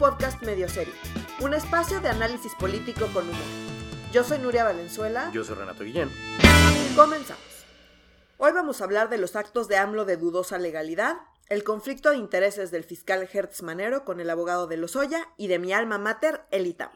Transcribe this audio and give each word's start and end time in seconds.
podcast 0.00 0.42
medio 0.42 0.66
serio, 0.66 0.94
un 1.42 1.52
espacio 1.52 2.00
de 2.00 2.08
análisis 2.08 2.54
político 2.54 3.06
con 3.12 3.24
humor. 3.28 3.44
Yo 4.10 4.24
soy 4.24 4.38
Nuria 4.38 4.64
Valenzuela. 4.64 5.30
Yo 5.30 5.44
soy 5.44 5.56
Renato 5.56 5.84
Guillén. 5.84 6.10
Comenzamos. 6.96 7.44
Hoy 8.38 8.52
vamos 8.52 8.80
a 8.80 8.84
hablar 8.84 9.10
de 9.10 9.18
los 9.18 9.36
actos 9.36 9.68
de 9.68 9.76
AMLO 9.76 10.06
de 10.06 10.16
dudosa 10.16 10.56
legalidad, 10.56 11.18
el 11.50 11.64
conflicto 11.64 12.08
de 12.08 12.16
intereses 12.16 12.70
del 12.70 12.82
fiscal 12.82 13.28
Hertz 13.30 13.62
Manero 13.62 14.06
con 14.06 14.20
el 14.20 14.30
abogado 14.30 14.66
de 14.66 14.78
Lozoya 14.78 15.28
y 15.36 15.48
de 15.48 15.58
mi 15.58 15.74
alma 15.74 15.98
mater, 15.98 16.46
el 16.50 16.66
ITAM. 16.66 16.92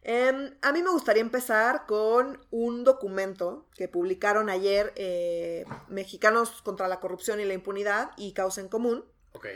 Em, 0.00 0.56
a 0.62 0.72
mí 0.72 0.82
me 0.82 0.92
gustaría 0.92 1.20
empezar 1.20 1.84
con 1.84 2.42
un 2.50 2.84
documento 2.84 3.66
que 3.74 3.86
publicaron 3.86 4.48
ayer 4.48 4.94
eh, 4.96 5.66
Mexicanos 5.88 6.62
contra 6.62 6.88
la 6.88 7.00
Corrupción 7.00 7.38
y 7.38 7.44
la 7.44 7.52
Impunidad 7.52 8.12
y 8.16 8.32
Causa 8.32 8.62
en 8.62 8.68
Común. 8.68 9.04
Ok. 9.32 9.46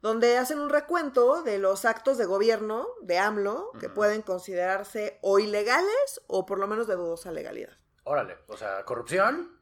Donde 0.00 0.38
hacen 0.38 0.58
un 0.58 0.70
recuento 0.70 1.42
de 1.42 1.58
los 1.58 1.84
actos 1.84 2.18
de 2.18 2.24
gobierno 2.24 2.86
de 3.02 3.18
AMLO 3.18 3.72
que 3.80 3.88
pueden 3.88 4.22
considerarse 4.22 5.18
o 5.22 5.38
ilegales 5.38 6.20
o 6.26 6.46
por 6.46 6.58
lo 6.58 6.66
menos 6.66 6.86
de 6.86 6.94
dudosa 6.94 7.32
legalidad. 7.32 7.72
Órale, 8.04 8.38
o 8.46 8.56
sea, 8.56 8.84
corrupción. 8.84 9.57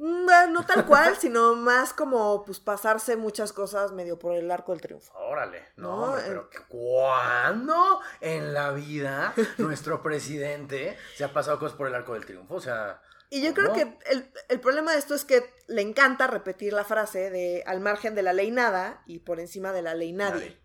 No 0.00 0.64
tal 0.64 0.86
cual, 0.86 1.16
sino 1.16 1.54
más 1.54 1.92
como 1.92 2.42
pues 2.44 2.58
pasarse 2.58 3.16
muchas 3.16 3.52
cosas 3.52 3.92
medio 3.92 4.18
por 4.18 4.34
el 4.34 4.50
arco 4.50 4.72
del 4.72 4.80
triunfo. 4.80 5.12
Órale, 5.18 5.62
no, 5.76 5.88
No, 5.88 6.04
hombre, 6.04 6.22
pero 6.26 6.50
¿cuándo 6.68 8.00
en 8.20 8.54
la 8.54 8.72
vida 8.72 9.34
nuestro 9.58 10.02
presidente 10.02 10.96
se 11.16 11.24
ha 11.24 11.32
pasado 11.32 11.58
cosas 11.58 11.76
por 11.76 11.86
el 11.88 11.94
arco 11.94 12.14
del 12.14 12.24
triunfo? 12.24 12.54
O 12.54 12.60
sea, 12.60 13.02
Y 13.28 13.42
yo 13.42 13.54
¿Cómo? 13.54 13.72
creo 13.72 13.74
que 13.74 13.98
el, 14.10 14.32
el 14.48 14.60
problema 14.60 14.92
de 14.92 14.98
esto 14.98 15.14
es 15.14 15.24
que 15.24 15.52
le 15.66 15.82
encanta 15.82 16.26
repetir 16.26 16.72
la 16.72 16.84
frase 16.84 17.30
de 17.30 17.62
al 17.66 17.80
margen 17.80 18.14
de 18.14 18.22
la 18.22 18.32
ley 18.32 18.50
nada 18.50 19.02
y 19.06 19.18
por 19.20 19.38
encima 19.38 19.72
de 19.72 19.82
la 19.82 19.94
ley 19.94 20.12
nadie. 20.12 20.58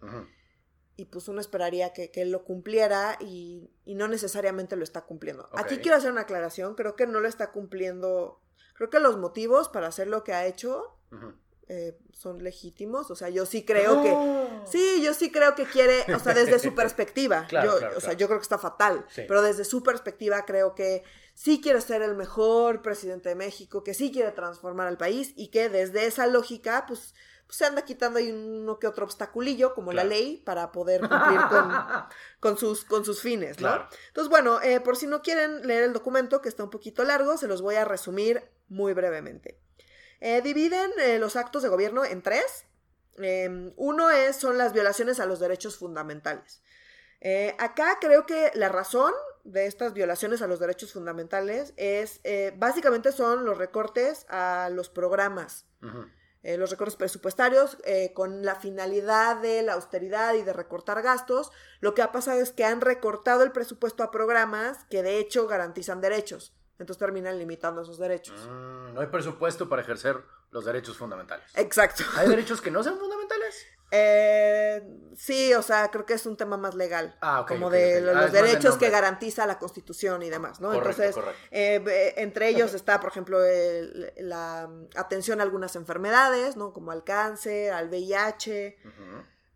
Y 0.98 1.06
pues 1.06 1.28
uno 1.28 1.42
esperaría 1.42 1.92
que, 1.92 2.10
que 2.10 2.22
él 2.22 2.32
lo 2.32 2.46
cumpliera 2.46 3.18
y, 3.20 3.70
y 3.84 3.96
no 3.96 4.08
necesariamente 4.08 4.78
lo 4.78 4.84
está 4.86 5.02
cumpliendo. 5.02 5.50
Aquí 5.58 5.80
quiero 5.80 5.98
hacer 5.98 6.10
una 6.10 6.22
aclaración, 6.22 6.74
creo 6.76 6.96
que 6.96 7.06
no 7.06 7.20
lo 7.20 7.28
está 7.28 7.52
cumpliendo, 7.52 8.40
creo 8.76 8.90
que 8.90 9.00
los 9.00 9.18
motivos 9.18 9.70
para 9.70 9.88
hacer 9.88 10.08
lo 10.08 10.24
que 10.24 10.34
ha 10.34 10.46
hecho 10.46 10.96
eh, 11.68 11.98
son 12.14 12.44
legítimos, 12.44 13.10
o 13.10 13.16
sea, 13.16 13.30
yo 13.30 13.48
sí 13.48 13.66
creo 13.66 14.04
que... 14.04 14.12
Oh. 14.14 14.64
Sí, 14.68 15.02
yo 15.04 15.14
sí 15.14 15.32
creo 15.32 15.56
que 15.56 15.66
quiere, 15.66 16.06
o 16.14 16.20
sea, 16.20 16.34
desde 16.34 16.60
su 16.60 16.76
perspectiva. 16.76 17.48
Claro, 17.48 17.72
yo, 17.72 17.78
claro, 17.80 17.98
o 17.98 18.00
sea, 18.00 18.10
claro. 18.10 18.20
yo 18.20 18.28
creo 18.28 18.40
que 18.40 18.44
está 18.44 18.58
fatal. 18.60 19.06
Sí. 19.10 19.24
Pero 19.28 19.42
desde 19.42 19.64
su 19.64 19.82
perspectiva 19.82 20.46
creo 20.46 20.76
que 20.76 21.04
sí 21.34 21.62
quiere 21.62 21.82
ser 21.82 22.04
el 22.04 22.16
mejor 22.16 22.82
presidente 22.82 23.30
de 23.30 23.36
México, 23.36 23.84
que 23.84 23.94
sí 23.94 24.12
quiere 24.12 24.32
transformar 24.32 24.88
al 24.88 24.98
país 24.98 25.34
y 25.36 25.50
que 25.50 25.70
desde 25.70 26.06
esa 26.06 26.28
lógica, 26.28 26.86
pues, 26.88 27.16
pues 27.46 27.58
se 27.58 27.66
anda 27.66 27.84
quitando 27.84 28.20
ahí 28.20 28.32
uno 28.32 28.80
que 28.80 28.88
otro 28.88 29.06
obstaculillo, 29.06 29.74
como 29.74 29.94
la 29.94 30.04
ley, 30.04 30.42
para 30.46 30.72
poder 30.72 31.02
cumplir 31.08 31.40
con, 31.50 31.72
con 32.40 32.58
sus, 32.58 32.86
con 32.86 33.06
sus 33.06 33.22
fines, 33.22 33.60
¿no? 33.60 33.68
Claro. 33.68 33.88
Entonces, 34.08 34.30
bueno, 34.30 34.62
eh, 34.62 34.80
por 34.80 34.98
si 34.98 35.08
no 35.08 35.22
quieren 35.22 35.66
leer 35.68 35.84
el 35.84 35.94
documento, 35.94 36.42
que 36.42 36.50
está 36.50 36.64
un 36.64 36.70
poquito 36.70 37.04
largo, 37.04 37.38
se 37.38 37.48
los 37.48 37.62
voy 37.62 37.76
a 37.76 37.86
resumir 37.86 38.44
muy 38.68 38.94
brevemente. 38.94 39.60
Eh, 40.22 40.42
dividen 40.42 40.92
eh, 41.00 41.20
los 41.20 41.36
actos 41.36 41.64
de 41.64 41.70
gobierno 41.70 42.06
en 42.06 42.22
tres. 42.22 42.66
Eh, 43.18 43.72
uno 43.76 44.10
es, 44.10 44.36
son 44.36 44.58
las 44.58 44.74
violaciones 44.74 45.20
a 45.20 45.26
los 45.26 45.40
derechos 45.40 45.78
fundamentales. 45.78 46.62
Acá 47.58 47.98
creo 48.00 48.28
que 48.28 48.52
la 48.54 48.70
razón 48.70 49.12
de 49.44 49.66
estas 49.66 49.94
violaciones 49.94 50.44
a 50.44 50.48
los 50.48 50.60
derechos 50.60 50.94
fundamentales 50.94 51.74
es, 51.76 52.22
básicamente 52.58 53.12
son 53.12 53.46
los 53.46 53.58
recortes 53.58 54.28
a 54.30 54.70
los 54.72 54.90
programas 54.90 55.66
Ujú. 55.82 56.06
Eh, 56.46 56.58
los 56.58 56.70
recortes 56.70 56.96
presupuestarios 56.96 57.76
eh, 57.86 58.14
con 58.14 58.46
la 58.46 58.54
finalidad 58.54 59.38
de 59.38 59.64
la 59.64 59.74
austeridad 59.74 60.36
y 60.36 60.44
de 60.44 60.54
recortar 60.54 61.02
gastos, 61.02 61.52
lo 61.80 61.96
que 61.96 62.04
ha 62.04 62.12
pasado 62.12 62.40
es 62.40 62.52
que 62.52 62.64
han 62.64 62.82
recortado 62.82 63.42
el 63.44 63.52
presupuesto 63.52 64.04
a 64.04 64.12
programas 64.12 64.78
que 64.92 65.02
de 65.02 65.18
hecho 65.18 65.48
garantizan 65.48 66.02
derechos. 66.02 66.54
Entonces 66.78 67.00
terminan 67.00 67.40
limitando 67.40 67.82
esos 67.82 67.98
derechos. 67.98 68.40
Mm, 68.48 68.94
no 68.94 69.02
hay 69.02 69.08
presupuesto 69.08 69.68
para 69.68 69.82
ejercer 69.82 70.22
los 70.52 70.66
derechos 70.66 70.96
fundamentales. 70.96 71.50
Exacto. 71.56 72.04
¿Hay 72.16 72.30
derechos 72.30 72.62
que 72.62 72.70
no 72.70 72.84
sean 72.84 73.00
fundamentales? 73.00 73.35
Eh, 73.92 74.82
sí, 75.16 75.54
o 75.54 75.62
sea, 75.62 75.90
creo 75.92 76.06
que 76.06 76.14
es 76.16 76.26
un 76.26 76.36
tema 76.38 76.58
más 76.58 76.76
legal. 76.76 77.16
Ah, 77.22 77.42
ok, 77.42 77.48
como 77.48 77.70
de 77.70 77.98
Ah, 77.98 78.14
los 78.24 78.32
derechos 78.32 78.78
que 78.78 78.90
garantiza 78.90 79.46
la 79.46 79.60
Constitución 79.60 80.22
y 80.24 80.30
demás, 80.30 80.60
¿no? 80.60 80.70
Correcto, 80.70 81.04
Entonces, 81.04 81.16
correcto. 81.16 81.42
eh, 81.52 81.84
eh, 81.88 82.14
entre 82.18 82.50
ellos 82.50 82.74
está, 82.74 83.00
por 83.00 83.10
ejemplo, 83.12 83.44
el- 83.44 84.12
la 84.18 84.68
mm, 84.68 84.90
atención 84.96 85.40
a 85.40 85.44
algunas 85.44 85.76
enfermedades, 85.76 86.58
¿no? 86.58 86.74
Como 86.74 86.92
al 86.92 87.04
cáncer, 87.04 87.72
al 87.74 87.90
VIH. 87.90 88.78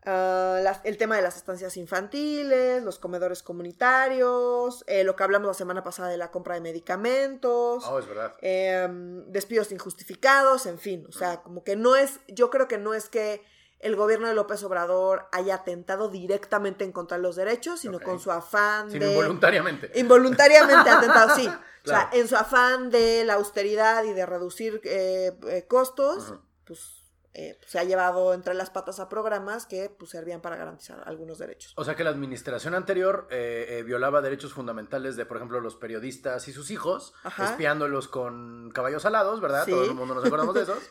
Ah, 0.06 0.59
las- 0.63 0.79
el 0.85 0.97
tema 0.97 1.17
de 1.17 1.22
las 1.22 1.35
estancias 1.35 1.75
infantiles, 1.75 2.81
los 2.81 3.00
comedores 3.00 3.44
comunitarios, 3.44 4.84
eh, 4.88 5.03
lo 5.03 5.16
que 5.16 5.23
hablamos 5.23 5.47
la 5.47 5.53
semana 5.53 5.84
pasada 5.84 6.07
de 6.07 6.17
la 6.17 6.31
compra 6.31 6.56
de 6.56 6.61
medicamentos, 6.61 7.84
Oh, 7.88 8.00
es 8.00 8.07
verdad. 8.07 8.34
em, 8.41 9.25
despidos 9.31 9.72
injustificados, 9.73 10.66
en 10.67 10.79
fin, 10.79 11.06
o 11.09 11.11
sea, 11.11 11.41
como 11.41 11.63
que 11.66 11.75
no 11.75 11.96
es, 11.97 12.19
yo 12.29 12.50
creo 12.50 12.67
que 12.69 12.78
no 12.78 12.94
es 12.94 13.09
que 13.09 13.44
el 13.79 13.95
gobierno 13.95 14.28
de 14.28 14.35
López 14.35 14.63
Obrador 14.63 15.28
haya 15.31 15.56
atentado 15.56 16.09
directamente 16.09 16.84
en 16.84 16.91
contra 16.91 17.17
de 17.17 17.23
los 17.23 17.35
derechos, 17.35 17.79
sino 17.79 18.00
con 18.00 18.19
su 18.19 18.31
afán 18.31 18.91
Sino 18.91 19.06
de... 19.06 19.12
involuntariamente. 19.12 19.91
Involuntariamente 19.95 20.90
atentado, 20.90 21.35
sí. 21.35 21.50
O 21.85 21.88
sea, 21.90 22.09
en 22.12 22.28
su 22.28 22.35
afán 22.35 22.91
de 22.91 23.23
la 23.23 23.35
austeridad 23.35 24.03
y 24.03 24.12
de 24.12 24.25
reducir 24.25 24.81
eh, 24.84 25.31
eh, 25.47 25.66
costos, 25.66 26.35
pues 26.66 27.00
eh, 27.35 27.59
se 27.66 27.78
ha 27.78 27.84
llevado 27.84 28.34
entre 28.34 28.56
las 28.56 28.72
patas 28.72 29.00
a 29.00 29.07
programas 29.07 29.67
que 29.67 29.90
pues, 29.90 30.11
servían 30.11 30.41
para 30.41 30.56
garantizar 30.56 31.03
algunos 31.06 31.38
derechos. 31.38 31.73
O 31.78 31.85
sea 31.85 31.96
que 31.96 32.03
la 32.03 32.09
administración 32.09 32.73
anterior 32.73 33.28
eh, 33.29 33.67
eh, 33.69 33.84
violaba 33.84 34.22
derechos 34.22 34.51
fundamentales 34.51 35.16
de, 35.16 35.25
por 35.25 35.38
ejemplo, 35.38 35.61
los 35.61 35.75
periodistas 35.75 36.47
y 36.47 36.53
sus 36.53 36.72
hijos, 36.72 37.13
Ajá. 37.23 37.46
espiándolos 37.46 38.07
con 38.07 38.72
caballos 38.72 39.06
alados, 39.06 39.41
¿verdad? 39.41 39.63
Sí. 39.66 39.72
Todo 39.72 39.85
el 39.85 39.94
mundo 39.94 40.16
nos 40.16 40.25
acordamos 40.25 40.56
de 40.56 40.63
esos. 40.63 40.79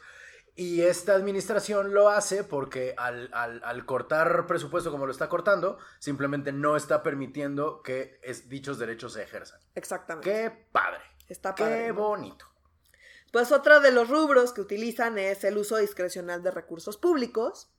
Y 0.61 0.83
esta 0.83 1.15
administración 1.15 1.95
lo 1.95 2.09
hace 2.09 2.43
porque 2.43 2.93
al, 2.99 3.31
al- 3.33 3.63
al 3.63 3.87
cortar 3.87 4.45
presupuesto 4.49 4.91
como 4.91 5.07
lo 5.07 5.13
está 5.13 5.29
cortando, 5.29 5.79
simplemente 6.01 6.51
no 6.51 6.77
está 6.77 7.05
permitiendo 7.05 7.81
que 7.85 8.19
es- 8.25 8.49
dichos 8.49 8.77
derechos 8.81 9.13
se 9.13 9.23
ejerzan. 9.23 9.61
Exactamente. 9.77 10.29
¡Qué 10.29 10.51
padre! 10.73 10.99
Está 11.29 11.55
¡Qué 11.55 11.63
padre. 11.63 11.89
¿no? 11.91 11.95
bonito! 11.95 12.45
Pues 13.33 13.53
otro 13.53 13.79
de 13.79 13.93
los 13.93 14.09
rubros 14.09 14.53
que 14.53 14.61
utilizan 14.61 15.17
es 15.19 15.45
el 15.45 15.59
uso 15.59 15.77
discrecional 15.77 16.43
de 16.43 16.51
recursos 16.51 16.97
públicos. 16.97 17.71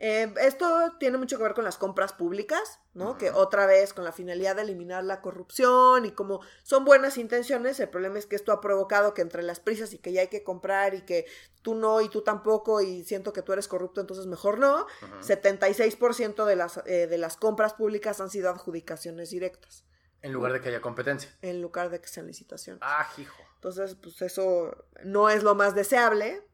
Eh, 0.00 0.32
esto 0.40 0.92
tiene 1.00 1.18
mucho 1.18 1.36
que 1.38 1.42
ver 1.42 1.54
con 1.54 1.64
las 1.64 1.76
compras 1.76 2.12
públicas, 2.12 2.78
¿no? 2.94 3.18
Que 3.18 3.32
otra 3.32 3.66
vez 3.66 3.92
con 3.92 4.04
la 4.04 4.12
finalidad 4.12 4.54
de 4.54 4.62
eliminar 4.62 5.02
la 5.02 5.20
corrupción 5.20 6.06
y 6.06 6.12
como 6.12 6.40
son 6.62 6.84
buenas 6.84 7.18
intenciones, 7.18 7.80
el 7.80 7.88
problema 7.88 8.16
es 8.16 8.26
que 8.26 8.36
esto 8.36 8.52
ha 8.52 8.60
provocado 8.60 9.12
que 9.12 9.22
entre 9.22 9.42
las 9.42 9.58
prisas 9.58 9.92
y 9.92 9.98
que 9.98 10.12
ya 10.12 10.20
hay 10.20 10.28
que 10.28 10.44
comprar 10.44 10.94
y 10.94 11.02
que 11.02 11.26
tú 11.62 11.74
no 11.74 12.00
y 12.00 12.08
tú 12.08 12.22
tampoco 12.22 12.80
y 12.80 13.02
siento 13.02 13.32
que 13.32 13.42
tú 13.42 13.52
eres 13.52 13.66
corrupto, 13.66 14.00
entonces 14.00 14.26
mejor 14.26 14.58
no. 14.60 14.82
Ujú. 15.02 15.20
76% 15.20 16.44
de 16.44 16.56
las, 16.56 16.80
eh, 16.86 17.08
de 17.08 17.18
las 17.18 17.36
compras 17.36 17.74
públicas 17.74 18.20
han 18.20 18.30
sido 18.30 18.50
adjudicaciones 18.50 19.30
directas 19.30 19.84
En 20.22 20.32
lugar 20.32 20.52
de 20.52 20.60
que 20.60 20.68
haya 20.68 20.80
competencia. 20.80 21.36
en 21.42 21.60
lugar 21.60 21.90
de 21.90 22.00
que 22.00 22.06
sean 22.06 22.26
licitaciones. 22.28 22.80
¡Ah, 22.84 23.08
hijo! 23.18 23.42
Entonces, 23.56 23.96
pues 24.00 24.22
eso 24.22 24.76
no 25.04 25.28
es 25.28 25.42
lo 25.42 25.56
más 25.56 25.74
deseable. 25.74 26.44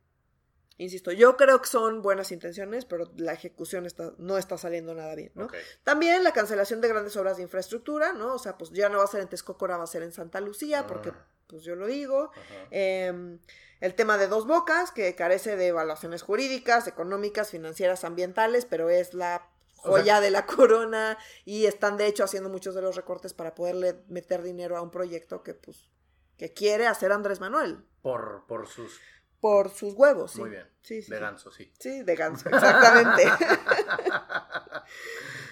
Insisto, 0.76 1.12
yo 1.12 1.36
creo 1.36 1.62
que 1.62 1.68
son 1.68 2.02
buenas 2.02 2.32
intenciones, 2.32 2.84
pero 2.84 3.10
la 3.16 3.32
ejecución 3.32 3.86
está, 3.86 4.12
no 4.18 4.36
está 4.38 4.58
saliendo 4.58 4.92
nada 4.94 5.14
bien, 5.14 5.30
¿no? 5.34 5.46
También 5.84 6.24
la 6.24 6.32
cancelación 6.32 6.80
de 6.80 6.88
grandes 6.88 7.16
obras 7.16 7.36
de 7.36 7.44
infraestructura, 7.44 8.12
¿no? 8.12 8.34
O 8.34 8.38
sea, 8.38 8.58
pues 8.58 8.70
ya 8.72 8.88
no 8.88 8.98
va 8.98 9.04
a 9.04 9.08
ser 9.08 9.20
en 9.20 9.28
Texcoco, 9.28 9.64
ahora 9.64 9.76
va 9.76 9.84
a 9.84 9.88
ser 9.88 10.02
en 10.02 10.12
Santa 10.12 10.40
Lucía, 10.40 10.86
porque 10.86 11.10
Ah. 11.10 11.26
pues 11.46 11.62
yo 11.62 11.76
lo 11.76 11.86
digo. 11.86 12.32
Eh, 12.72 13.38
el 13.80 13.94
tema 13.94 14.16
de 14.18 14.26
dos 14.28 14.46
bocas, 14.46 14.90
que 14.90 15.14
carece 15.14 15.56
de 15.56 15.68
evaluaciones 15.68 16.22
jurídicas, 16.22 16.86
económicas, 16.88 17.50
financieras, 17.50 18.02
ambientales, 18.04 18.64
pero 18.64 18.88
es 18.90 19.14
la 19.14 19.46
O 19.84 19.90
joya 19.90 20.20
de 20.20 20.30
la 20.30 20.46
corona 20.46 21.18
y 21.44 21.66
están 21.66 21.96
de 21.98 22.06
hecho 22.06 22.24
haciendo 22.24 22.48
muchos 22.48 22.74
de 22.74 22.80
los 22.82 22.96
recortes 22.96 23.34
para 23.34 23.54
poderle 23.54 24.02
meter 24.08 24.42
dinero 24.42 24.76
a 24.76 24.82
un 24.82 24.90
proyecto 24.90 25.42
que 25.42 25.54
pues 25.54 25.90
que 26.38 26.52
quiere 26.52 26.86
hacer 26.88 27.12
Andrés 27.12 27.38
Manuel 27.40 27.84
Por, 28.02 28.44
por 28.48 28.66
sus... 28.66 28.98
por 29.44 29.68
sus 29.68 29.92
huevos. 29.92 30.32
sí. 30.32 30.40
Muy 30.40 30.48
bien. 30.48 30.66
Sí, 30.80 31.02
sí, 31.02 31.10
De 31.10 31.18
ganso, 31.18 31.52
sí. 31.52 31.70
Sí, 31.78 32.02
de 32.02 32.16
ganso, 32.16 32.48
exactamente. 32.48 33.24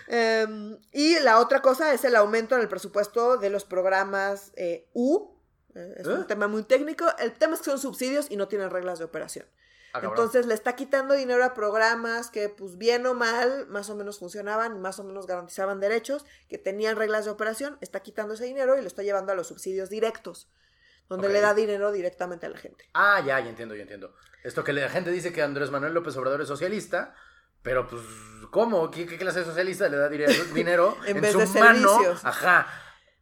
Em, 0.08 0.78
y 0.92 1.18
la 1.20 1.38
otra 1.38 1.60
cosa 1.60 1.92
es 1.92 2.02
el 2.04 2.16
aumento 2.16 2.54
en 2.54 2.62
el 2.62 2.68
presupuesto 2.68 3.36
de 3.36 3.50
los 3.50 3.66
programas 3.66 4.50
eh, 4.56 4.88
U. 4.94 5.34
Eh, 5.74 5.94
es 5.98 6.06
¿Eh? 6.06 6.10
un 6.10 6.26
tema 6.26 6.48
muy 6.48 6.62
técnico. 6.62 7.04
El 7.18 7.32
tema 7.32 7.52
es 7.52 7.60
que 7.60 7.66
son 7.66 7.78
subsidios 7.78 8.30
y 8.30 8.36
no 8.36 8.48
tienen 8.48 8.70
reglas 8.70 8.98
de 8.98 9.04
operación. 9.04 9.44
Ah. 9.92 10.00
Entonces 10.02 10.46
le 10.46 10.54
está 10.54 10.74
quitando 10.74 11.12
dinero 11.12 11.44
a 11.44 11.52
programas 11.52 12.30
que, 12.30 12.48
pues 12.48 12.78
bien 12.78 13.04
o 13.04 13.12
mal, 13.12 13.66
más 13.68 13.90
o 13.90 13.94
menos 13.94 14.18
funcionaban, 14.18 14.80
más 14.80 14.98
o 15.00 15.04
menos 15.04 15.26
garantizaban 15.26 15.80
derechos, 15.80 16.24
que 16.48 16.56
tenían 16.56 16.96
reglas 16.96 17.26
de 17.26 17.30
operación. 17.30 17.76
Está 17.82 18.00
quitando 18.00 18.34
ese 18.34 18.44
dinero 18.44 18.78
y 18.78 18.80
lo 18.80 18.86
está 18.86 19.02
llevando 19.02 19.32
a 19.32 19.34
los 19.34 19.48
subsidios 19.48 19.90
directos, 19.90 20.48
donde 21.12 21.28
le 21.28 21.40
da 21.40 21.54
dinero 21.54 21.92
directamente 21.92 22.46
a 22.46 22.48
la 22.50 22.58
gente. 22.58 22.84
Ah, 22.94 23.20
ya, 23.24 23.38
ya 23.40 23.48
entiendo, 23.48 23.74
ya 23.74 23.82
entiendo. 23.82 24.14
Esto 24.42 24.64
que 24.64 24.72
la 24.72 24.88
gente 24.88 25.10
dice 25.10 25.32
que 25.32 25.40
Andrés 25.42 25.70
Manuel 25.70 25.94
López 25.94 26.16
Obrador 26.16 26.40
es 26.42 26.48
socialista, 26.48 27.14
Pero 27.62 27.86
pues, 27.86 28.02
¿cómo? 28.50 28.90
¿Qué, 28.90 29.06
qué 29.06 29.16
clase 29.16 29.38
de 29.38 29.44
socialista 29.44 29.88
le 29.88 29.96
da 29.96 30.08
dinero, 30.54 30.96
En 31.06 31.16
en, 31.18 31.22
vez 31.22 31.30
su 31.32 31.38
de 31.38 31.46
mano? 31.60 31.88
servicios. 31.92 32.24
Ajá. 32.24 32.66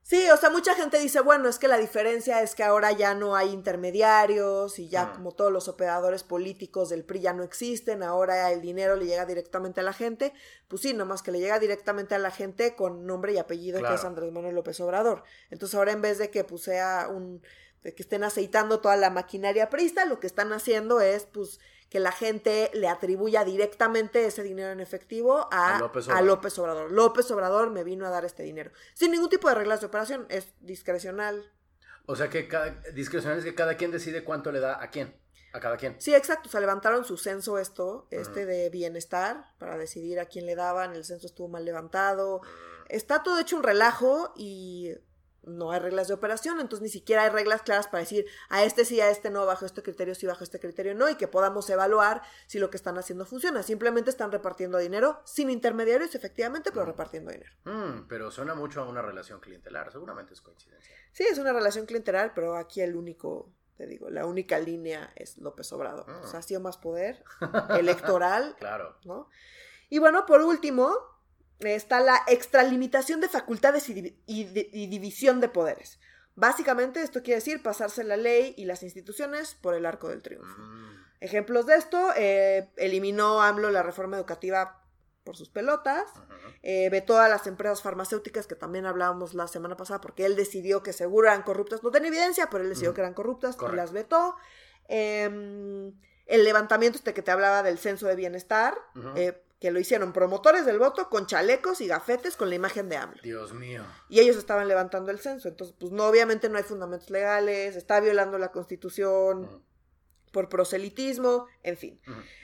Sí, 0.03 0.29
o 0.31 0.37
sea, 0.39 0.49
mucha 0.51 0.75
gente 0.75 0.99
dice, 0.99 1.21
bueno, 1.21 1.49
es 1.49 1.59
que 1.59 1.69
la 1.69 1.77
diferencia 1.77 2.43
es 2.43 2.55
que 2.57 2.65
ahora 2.65 2.91
ya 2.91 3.15
no 3.15 3.37
hay 3.37 3.51
intermediarios 3.51 4.79
y 4.79 4.89
ya 4.89 5.05
Mm. 5.07 5.13
como 5.15 5.33
todos 5.33 5.53
los 5.53 5.69
operadores 5.69 6.23
políticos 6.25 6.89
del 6.89 7.05
PRI 7.05 7.21
ya 7.21 7.33
no 7.33 7.43
existen, 7.45 8.03
ahora 8.03 8.51
el 8.51 8.61
dinero 8.61 8.97
le 8.97 9.07
llega 9.07 9.27
directamente 9.27 9.81
a 9.81 9.83
la 9.83 9.93
gente. 9.93 10.33
Pues 10.69 10.83
sí, 10.83 10.95
nomás 10.95 11.23
que 11.23 11.33
le 11.33 11.39
llega 11.41 11.59
directamente 11.59 12.15
a 12.15 12.19
la 12.19 12.31
gente 12.31 12.75
con 12.75 13.07
nombre 13.07 13.33
y 13.33 13.39
apellido 13.39 13.83
que 13.83 13.95
es 13.95 14.05
Andrés 14.05 14.33
Manuel 14.33 14.55
López 14.55 14.81
Obrador. 14.81 15.23
Entonces 15.51 15.77
ahora 15.77 15.93
en 15.93 16.03
vez 16.03 16.19
de 16.19 16.31
que 16.31 16.45
pues 16.45 16.63
sea 16.63 17.09
un 17.09 17.43
de 17.83 17.95
que 17.95 18.03
estén 18.03 18.25
aceitando 18.25 18.81
toda 18.81 18.97
la 18.97 19.11
maquinaria 19.11 19.71
prista, 19.71 20.05
lo 20.05 20.21
que 20.21 20.27
están 20.27 20.53
haciendo 20.53 21.01
es 21.01 21.25
pues 21.25 21.61
que 21.89 21.99
la 21.99 22.13
gente 22.13 22.71
le 22.73 22.89
atribuya 22.89 23.45
directamente 23.45 24.25
ese 24.25 24.43
dinero 24.43 24.71
en 24.71 24.81
efectivo 24.81 25.49
a, 25.51 25.77
A 25.77 25.81
López 25.81 26.09
a 26.09 26.13
Obrador. 26.13 26.27
López 26.27 26.59
Obrador. 26.59 26.93
López 26.93 27.31
Obrador 27.33 27.71
me 27.71 27.83
vino 27.83 28.07
a 28.07 28.11
dar 28.11 28.25
este 28.25 28.45
dinero. 28.45 28.71
Sin 28.95 29.11
ningún 29.11 29.29
tipo 29.29 29.49
de 29.49 29.57
reglas 29.57 29.81
de 29.81 29.87
operación, 29.87 30.27
es 30.29 30.49
discrecional. 30.61 31.51
O 32.07 32.15
sea 32.15 32.31
que 32.31 32.47
cada, 32.47 32.71
discrecional 32.93 33.39
es 33.39 33.45
que 33.45 33.55
cada 33.55 33.77
quien 33.77 33.91
decide 33.91 34.25
cuánto 34.25 34.53
le 34.53 34.61
da 34.61 34.83
a 34.83 34.91
quién. 34.91 35.17
A 35.53 35.59
cada 35.59 35.77
quien. 35.77 36.01
Sí, 36.01 36.15
exacto. 36.15 36.49
O 36.49 36.53
sea, 36.53 36.61
levantaron 36.61 37.05
su 37.05 37.17
censo 37.17 37.59
esto, 37.59 38.07
este 38.13 38.47
de 38.47 38.71
bienestar, 38.71 39.47
para 39.59 39.77
decidir 39.77 40.21
a 40.21 40.27
quién 40.27 40.47
le 40.47 40.55
daban. 40.55 40.95
El 40.95 41.05
censo 41.05 41.27
estuvo 41.27 41.49
mal 41.49 41.65
levantado. 41.65 42.41
Está 42.89 43.25
todo 43.25 43.41
hecho 43.41 43.57
un 43.57 43.65
relajo 43.65 44.33
y 44.37 44.93
no 45.43 45.71
hay 45.73 45.81
reglas 45.81 46.09
de 46.09 46.15
operación, 46.15 46.61
entonces 46.61 46.83
ni 46.83 46.89
siquiera 46.91 47.23
hay 47.25 47.31
reglas 47.31 47.63
claras 47.63 47.87
para 47.87 48.01
decir 48.01 48.27
a 48.49 48.63
este 48.65 48.85
sí, 48.85 49.01
a 49.01 49.11
este 49.11 49.31
no, 49.31 49.47
bajo 49.47 49.65
este 49.65 49.83
criterio 49.83 50.15
sí, 50.15 50.27
bajo 50.27 50.45
este 50.45 50.61
criterio 50.61 50.95
no, 50.95 51.09
y 51.09 51.15
que 51.17 51.29
podamos 51.29 51.69
evaluar 51.71 52.23
si 52.47 52.59
lo 52.59 52.71
que 52.71 52.77
están 52.77 52.99
haciendo 52.99 53.25
funciona. 53.25 53.63
Simplemente 53.63 54.11
están 54.11 54.33
repartiendo 54.33 54.79
dinero 54.79 55.21
sin 55.25 55.51
intermediarios, 55.51 56.15
efectivamente, 56.15 56.71
pero 56.71 56.83
Ujú. 56.83 56.91
repartiendo 56.93 57.31
dinero. 57.31 57.51
Mm, 57.65 58.07
pero 58.09 58.31
suena 58.31 58.55
mucho 58.55 58.83
a 58.83 58.89
una 58.89 59.03
relación 59.03 59.41
clientelar. 59.41 59.91
Seguramente 59.93 60.35
es 60.35 60.41
coincidencia. 60.41 60.95
Sí, 61.13 61.25
es 61.25 61.39
una 61.39 61.53
relación 61.53 61.87
clientelar, 61.87 62.33
pero 62.35 62.57
aquí 62.57 62.81
el 62.83 62.95
único, 62.95 63.53
te 63.77 63.87
digo, 63.87 64.11
la 64.11 64.27
única 64.27 64.59
línea 64.59 65.13
es 65.17 65.39
López 65.39 65.73
Obrador. 65.73 66.05
Ah. 66.09 66.21
O 66.25 66.27
sea, 66.27 66.41
ha 66.41 66.43
sido 66.43 66.61
más 66.61 66.77
poder 66.77 67.25
electoral, 67.79 68.57
Claro. 68.59 68.97
¿no? 69.05 69.29
Y 69.89 69.99
bueno, 69.99 70.25
por 70.27 70.43
último, 70.43 70.95
está 71.63 72.01
la 72.01 72.21
extralimitación 72.27 73.21
de 73.21 73.29
facultades 73.29 73.89
y, 73.89 73.95
divi- 73.95 74.17
y 74.27 74.45
di- 74.45 74.71
y 74.73 74.87
división 74.87 75.41
de 75.41 75.49
poderes. 75.49 76.01
Básicamente, 76.35 77.03
esto 77.03 77.23
quiere 77.23 77.37
decir 77.41 77.63
pasarse 77.63 78.03
la 78.05 78.17
ley 78.17 78.55
y 78.57 78.65
las 78.65 78.83
instituciones 78.83 79.55
por 79.55 79.75
el 79.75 79.85
arco 79.87 80.09
del 80.09 80.23
triunfo. 80.23 80.55
Mm, 80.59 81.01
Ejemplos 81.21 81.67
de 81.67 81.75
esto, 81.77 82.13
eh, 82.17 82.71
eliminó 82.77 83.43
AMLO 83.43 83.71
la 83.71 83.83
reforma 83.83 84.17
educativa 84.17 84.83
por 85.23 85.37
sus 85.37 85.51
pelotas, 85.51 86.07
eh, 86.63 86.89
vetó 86.89 87.19
a 87.19 87.29
las 87.29 87.47
empresas 87.47 87.83
farmacéuticas 87.83 88.47
que 88.47 88.55
también 88.55 88.87
hablábamos 88.87 89.35
la 89.35 89.47
semana 89.49 89.77
pasada 89.77 90.01
porque 90.01 90.25
él 90.25 90.35
decidió 90.35 90.83
que 90.83 90.95
seguro 90.95 91.29
eran 91.29 91.43
corruptas. 91.43 91.83
No 91.83 91.91
tenía 91.91 92.09
evidencia, 92.09 92.49
pero 92.51 92.65
él 92.65 92.71
decidió 92.71 92.95
que 92.95 93.03
eran 93.03 93.13
corruptas 93.13 93.57
y 93.75 93.77
las 93.77 93.93
vetó. 93.93 94.35
Em, 94.89 95.93
el 96.27 96.45
levantamiento 96.45 96.99
este 96.99 97.13
que 97.15 97.23
te 97.23 97.31
hablaba 97.31 97.63
del 97.63 97.79
censo 97.79 98.07
de 98.07 98.17
bienestar, 98.17 98.75
que 99.61 99.71
lo 99.71 99.79
hicieron 99.79 100.13
promotores 100.13 100.65
del 100.65 100.79
voto 100.79 101.11
con 101.11 101.27
chalecos 101.27 101.83
y 101.83 101.87
gafetes 101.87 102.37
con 102.37 102.49
la 102.49 102.55
imagen 102.55 102.89
de 102.89 102.97
AMLO. 102.97 103.21
Dios 103.23 103.53
mío. 103.53 103.85
Y 104.09 104.21
ellos 104.21 104.37
estaban 104.37 104.67
levantando 104.67 105.11
el 105.11 105.21
censo. 105.21 105.49
Entonces, 105.49 105.77
pues 105.79 105.93
no, 105.93 106.07
obviamente 106.07 106.49
no 106.49 106.57
hay 106.57 106.65
fundamentos 106.65 107.11
legales, 107.11 107.77
está 107.77 108.01
violando 108.01 108.39
la 108.39 108.53
constitución 108.53 109.45
Ujú, 109.45 109.63
por 110.31 110.49
proselitismo, 110.49 111.47
en 111.63 111.77
fin. 111.77 112.01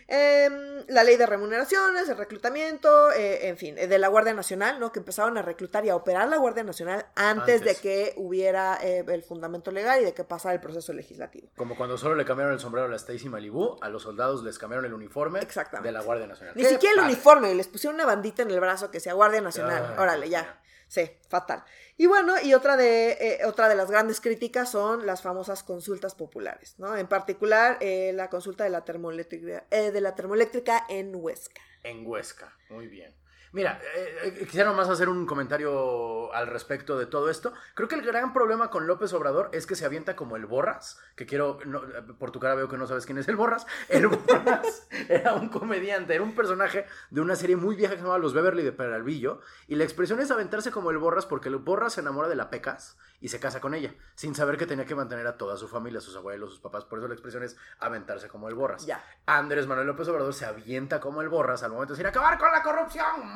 Em, 0.09 0.85
la 0.89 1.03
ley 1.03 1.17
de 1.17 1.27
remuneraciones, 1.27 2.09
el 2.09 2.17
reclutamiento, 2.17 3.11
eh, 3.13 3.49
en 3.49 3.57
fin, 3.57 3.77
eh, 3.77 3.89
de 3.89 3.99
la 3.99 4.07
Guardia 4.09 4.35
Nacional, 4.35 4.79
¿no? 4.79 4.93
Que 4.93 5.01
empezaron 5.01 5.37
a 5.37 5.43
reclutar 5.43 5.85
y 5.85 5.89
a 5.89 5.97
operar 5.97 6.29
la 6.29 6.37
Guardia 6.37 6.63
Nacional 6.63 7.07
antes, 7.17 7.63
de 7.63 7.75
que 7.75 8.15
hubiera 8.17 8.79
eh, 8.83 9.05
el 9.09 9.23
fundamento 9.25 9.73
legal 9.73 10.01
y 10.01 10.05
de 10.05 10.15
que 10.15 10.23
pasara 10.23 10.55
el 10.55 10.61
proceso 10.61 10.93
legislativo. 10.93 11.49
Como 11.57 11.77
cuando 11.77 11.99
solo 11.99 12.15
le 12.15 12.25
cambiaron 12.25 12.55
el 12.55 12.61
sombrero 12.61 12.87
a 12.87 12.91
la 12.91 12.97
Stacy 12.97 13.29
Malibu, 13.29 13.79
a 13.81 13.89
los 13.89 14.03
soldados 14.03 14.45
les 14.45 14.59
cambiaron 14.59 14.85
el 14.85 14.95
uniforme 14.95 15.41
Exactamente. 15.41 15.89
de 15.89 15.93
la 15.93 16.03
Guardia 16.03 16.27
Nacional. 16.29 16.55
Ni 16.57 16.63
¡Qué 16.63 16.69
siquiera 16.69 16.93
el 16.95 17.01
padre! 17.01 17.13
uniforme, 17.13 17.55
les 17.55 17.67
pusieron 17.67 17.97
una 17.97 18.07
bandita 18.07 18.43
en 18.43 18.51
el 18.53 18.61
brazo 18.61 18.91
que 18.93 19.01
sea 19.01 19.15
Guardia 19.15 19.41
Nacional. 19.41 19.87
Ay, 19.91 19.99
Órale, 19.99 20.29
ya. 20.29 20.61
Sí, 20.89 21.11
fatal. 21.29 21.65
Y 21.99 22.07
bueno, 22.07 22.35
y 22.43 22.53
otra 22.53 22.77
de, 22.77 23.13
eh, 23.13 23.39
otra 23.47 23.69
de 23.69 23.75
las 23.75 23.91
grandes 23.91 24.21
críticas 24.21 24.71
son 24.71 25.07
las 25.07 25.23
famosas 25.23 25.63
consultas 25.63 26.15
populares, 26.15 26.75
¿no? 26.79 26.95
En 26.97 27.07
particular, 27.07 27.79
eh, 27.81 28.13
la 28.15 28.29
consulta 28.29 28.65
de 28.65 28.71
la 28.71 28.85
termoeléctrica, 28.85 29.65
eh, 29.71 29.91
de 29.91 30.01
la 30.03 30.15
termoeléctrica 30.15 30.85
en 30.91 31.15
Huesca. 31.15 31.63
En 31.83 32.07
Huesca, 32.07 32.55
muy 32.69 32.89
bien. 32.89 33.15
Mira, 33.57 33.81
eh, 33.97 34.19
eh, 34.23 34.45
quisiera 34.45 34.69
nomás 34.69 34.91
hacer 34.91 35.09
un 35.09 35.25
comentario 35.25 36.31
al 36.35 36.47
respecto 36.47 36.99
de 36.99 37.07
todo 37.07 37.31
esto. 37.31 37.55
Creo 37.73 37.89
que 37.89 37.95
el 37.95 38.03
gran 38.03 38.35
problema 38.35 38.69
con 38.69 38.87
López 38.87 39.15
Obrador 39.15 39.49
es 39.55 39.67
que 39.67 39.75
se 39.75 39.87
avienta 39.87 40.15
como 40.15 40.37
el 40.37 40.45
Borras, 40.45 41.01
que 41.17 41.25
quiero, 41.25 41.59
no, 41.65 41.81
por 42.19 42.33
tu 42.33 42.39
cara 42.39 42.55
veo 42.55 42.69
que 42.69 42.77
no 42.77 42.87
sabes 42.87 43.07
quién 43.07 43.17
es 43.17 43.29
el 43.29 43.37
Borras. 43.37 43.67
El 43.89 44.09
Borras 44.09 44.87
era 45.09 45.33
un 45.33 45.49
comediante, 45.49 46.15
era 46.15 46.23
un 46.23 46.35
personaje 46.35 46.85
de 47.09 47.23
una 47.23 47.35
serie 47.35 47.57
muy 47.57 47.77
vieja 47.77 47.93
que 47.93 47.97
se 47.97 48.03
llamaba 48.03 48.19
Los 48.19 48.35
Beverly 48.35 48.63
de 48.63 48.73
Peralvillo, 48.73 49.41
y 49.69 49.77
la 49.77 49.85
expresión 49.85 50.21
es 50.21 50.31
aventarse 50.31 50.71
como 50.71 50.91
el 50.91 50.99
Borras 50.99 51.25
porque 51.25 51.49
el 51.49 51.57
Borras 51.57 51.95
se 51.95 52.03
enamora 52.03 52.29
de 52.29 52.37
la 52.37 52.51
Pecas 52.51 52.99
y 53.23 53.29
se 53.29 53.41
casa 53.41 53.63
con 53.63 53.73
ella, 53.73 53.95
sin 54.17 54.35
saber 54.35 54.59
que 54.59 54.67
tenía 54.67 54.85
que 54.85 54.95
mantener 54.95 55.27
a 55.27 55.39
toda 55.39 55.57
su 55.57 55.67
familia, 55.67 56.03
sus 56.03 56.15
abuelos, 56.15 56.51
sus 56.51 56.61
papás. 56.61 56.85
Por 56.85 56.99
eso 56.99 57.09
la 57.09 57.15
expresión 57.15 57.43
es 57.43 57.57
aventarse 57.79 58.29
como 58.29 58.51
el 58.51 58.55
Borras. 58.55 58.85
Ya. 58.85 59.03
Andrés 59.25 59.67
Manuel 59.67 59.87
López 59.87 60.07
Obrador 60.09 60.35
se 60.35 60.45
avienta 60.45 61.01
como 61.01 61.23
el 61.23 61.31
borras 61.31 61.63
al 61.63 61.71
momento 61.71 61.95
de 61.95 61.97
decir 61.97 62.07
acabar 62.07 62.39
con 62.39 62.53
la 62.53 62.63
corrupción, 62.63 63.35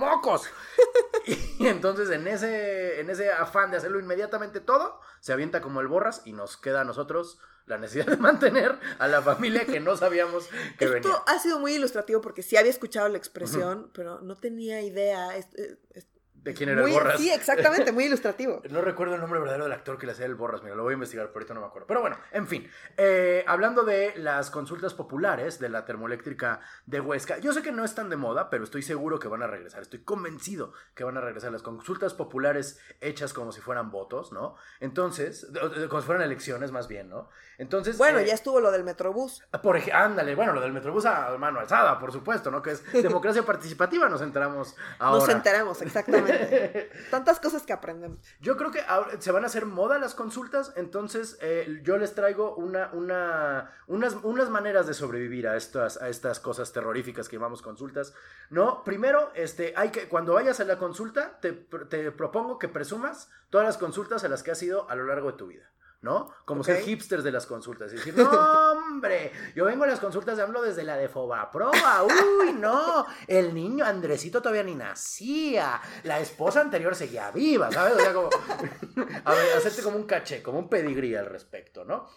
y 1.58 1.66
entonces 1.66 2.10
en 2.10 2.26
ese, 2.26 3.00
en 3.00 3.10
ese 3.10 3.30
afán 3.30 3.70
de 3.70 3.76
hacerlo 3.76 4.00
inmediatamente 4.00 4.60
todo, 4.60 5.00
se 5.20 5.32
avienta 5.32 5.60
como 5.60 5.80
el 5.80 5.88
borras 5.88 6.22
y 6.24 6.32
nos 6.32 6.56
queda 6.56 6.80
a 6.80 6.84
nosotros 6.84 7.38
la 7.66 7.78
necesidad 7.78 8.06
de 8.06 8.16
mantener 8.16 8.78
a 8.98 9.06
la 9.06 9.22
familia 9.22 9.64
que 9.64 9.78
no 9.80 9.96
sabíamos 9.96 10.48
que 10.78 10.86
Esto 10.86 10.92
venía. 10.94 11.14
ha 11.26 11.38
sido 11.38 11.58
muy 11.60 11.74
ilustrativo 11.74 12.20
porque 12.20 12.42
sí 12.42 12.56
había 12.56 12.70
escuchado 12.70 13.08
la 13.08 13.18
expresión, 13.18 13.90
pero 13.94 14.20
no 14.22 14.36
tenía 14.36 14.80
idea. 14.82 15.36
Es- 15.36 15.54
es- 15.54 15.78
es 15.94 16.06
¿De 16.42 16.54
quién 16.54 16.70
era 16.70 16.80
muy- 16.82 16.90
el 16.92 16.96
borras? 16.98 17.18
Sí, 17.18 17.30
exactamente, 17.30 17.92
muy 17.92 18.04
ilustrativo. 18.04 18.62
No 18.70 18.80
recuerdo 18.80 19.14
el 19.14 19.20
nombre 19.20 19.38
verdadero 19.40 19.64
del 19.64 19.72
actor 19.72 19.98
que 19.98 20.06
le 20.06 20.12
hacía 20.12 20.26
el 20.26 20.34
Borras, 20.36 20.62
mira, 20.62 20.74
lo 20.74 20.82
voy 20.84 20.92
a 20.92 20.94
investigar, 20.94 21.26
pero 21.28 21.38
ahorita 21.40 21.54
no 21.54 21.60
me 21.60 21.66
acuerdo. 21.66 21.86
Pero 21.86 22.00
bueno, 22.00 22.16
en 22.32 22.46
fin, 22.46 22.70
eh, 22.96 23.44
hablando 23.46 23.82
de 23.84 24.14
las 24.16 24.50
consultas 24.50 24.94
populares 24.94 25.58
de 25.58 25.68
la 25.68 25.84
termoeléctrica 25.84 26.60
de 26.86 27.00
Huesca, 27.00 27.38
yo 27.38 27.52
sé 27.52 27.62
que 27.62 27.72
no 27.72 27.84
están 27.84 28.08
de 28.10 28.16
moda, 28.16 28.48
pero 28.48 28.64
estoy 28.64 28.82
seguro 28.82 29.18
que 29.18 29.28
van 29.28 29.42
a 29.42 29.46
regresar, 29.46 29.82
estoy 29.82 30.00
convencido 30.02 30.72
que 30.94 31.04
van 31.04 31.16
a 31.16 31.20
regresar 31.20 31.52
las 31.52 31.62
consultas 31.62 32.14
populares 32.14 32.78
hechas 33.00 33.32
como 33.32 33.52
si 33.52 33.60
fueran 33.60 33.90
votos, 33.90 34.32
¿no? 34.32 34.56
Entonces, 34.80 35.46
como 35.88 36.00
si 36.00 36.06
fueran 36.06 36.22
elecciones 36.24 36.72
más 36.72 36.88
bien, 36.88 37.08
¿no? 37.10 37.28
Entonces... 37.58 37.98
Bueno, 37.98 38.18
eh, 38.20 38.26
ya 38.26 38.34
estuvo 38.34 38.60
lo 38.60 38.70
del 38.70 38.84
Metrobús. 38.84 39.42
por 39.62 39.76
ej- 39.76 39.92
ándale, 39.92 40.34
bueno, 40.34 40.52
lo 40.52 40.60
del 40.60 40.72
Metrobús 40.72 41.04
a 41.06 41.36
mano 41.38 41.60
alzada, 41.60 41.98
por 41.98 42.12
supuesto, 42.12 42.50
¿no? 42.50 42.62
Que 42.62 42.70
es 42.72 42.92
democracia 42.92 43.42
participativa, 43.44 44.08
nos 44.08 44.22
enteramos 44.22 44.74
ahora. 44.98 45.20
Nos 45.20 45.28
enteramos, 45.28 45.82
exactamente. 45.82 46.29
Tantas 47.10 47.40
cosas 47.40 47.62
que 47.62 47.72
aprendemos. 47.72 48.18
Yo 48.40 48.56
creo 48.56 48.70
que 48.70 48.80
ahora 48.80 49.20
se 49.20 49.32
van 49.32 49.44
a 49.44 49.46
hacer 49.46 49.66
moda 49.66 49.98
las 49.98 50.14
consultas, 50.14 50.72
entonces 50.76 51.38
eh, 51.40 51.80
yo 51.82 51.98
les 51.98 52.14
traigo 52.14 52.54
una, 52.54 52.90
una, 52.92 53.72
unas, 53.86 54.14
unas 54.22 54.50
maneras 54.50 54.86
de 54.86 54.94
sobrevivir 54.94 55.48
a 55.48 55.56
estas, 55.56 56.00
a 56.00 56.08
estas 56.08 56.40
cosas 56.40 56.72
terroríficas 56.72 57.28
que 57.28 57.36
llamamos 57.36 57.62
consultas. 57.62 58.14
No, 58.50 58.84
primero, 58.84 59.30
este, 59.34 59.72
hay 59.76 59.90
que, 59.90 60.08
cuando 60.08 60.34
vayas 60.34 60.60
a 60.60 60.64
la 60.64 60.78
consulta, 60.78 61.38
te, 61.40 61.52
te 61.52 62.10
propongo 62.12 62.58
que 62.58 62.68
presumas 62.68 63.30
todas 63.50 63.66
las 63.66 63.78
consultas 63.78 64.24
a 64.24 64.28
las 64.28 64.42
que 64.42 64.52
has 64.52 64.62
ido 64.62 64.88
a 64.88 64.94
lo 64.94 65.06
largo 65.06 65.32
de 65.32 65.38
tu 65.38 65.46
vida. 65.46 65.70
¿No? 66.02 66.32
Como 66.46 66.64
ser 66.64 66.80
hipsters 66.80 67.22
de 67.22 67.30
las 67.30 67.44
consultas. 67.44 67.92
Y 67.92 67.96
decir, 67.96 68.14
no, 68.16 68.69
hombre, 68.90 69.32
yo 69.54 69.64
vengo 69.64 69.84
a 69.84 69.86
las 69.86 70.00
consultas 70.00 70.36
de 70.36 70.42
AMLO 70.42 70.62
desde 70.62 70.82
la 70.82 70.96
de 70.96 71.08
Fobaproa. 71.08 72.02
Uy, 72.04 72.52
no, 72.52 73.06
el 73.26 73.54
niño 73.54 73.84
Andresito 73.84 74.42
todavía 74.42 74.62
ni 74.62 74.74
nacía. 74.74 75.80
La 76.02 76.20
esposa 76.20 76.60
anterior 76.60 76.94
seguía 76.94 77.30
viva, 77.30 77.70
¿sabes? 77.70 77.94
O 77.94 78.00
sea, 78.00 78.12
como, 78.12 78.28
a 79.24 79.34
ver, 79.34 79.56
hacerte 79.56 79.82
como 79.82 79.96
un 79.96 80.04
caché, 80.04 80.42
como 80.42 80.58
un 80.58 80.68
pedigrí 80.68 81.14
al 81.14 81.26
respecto, 81.26 81.84
¿no? 81.84 82.08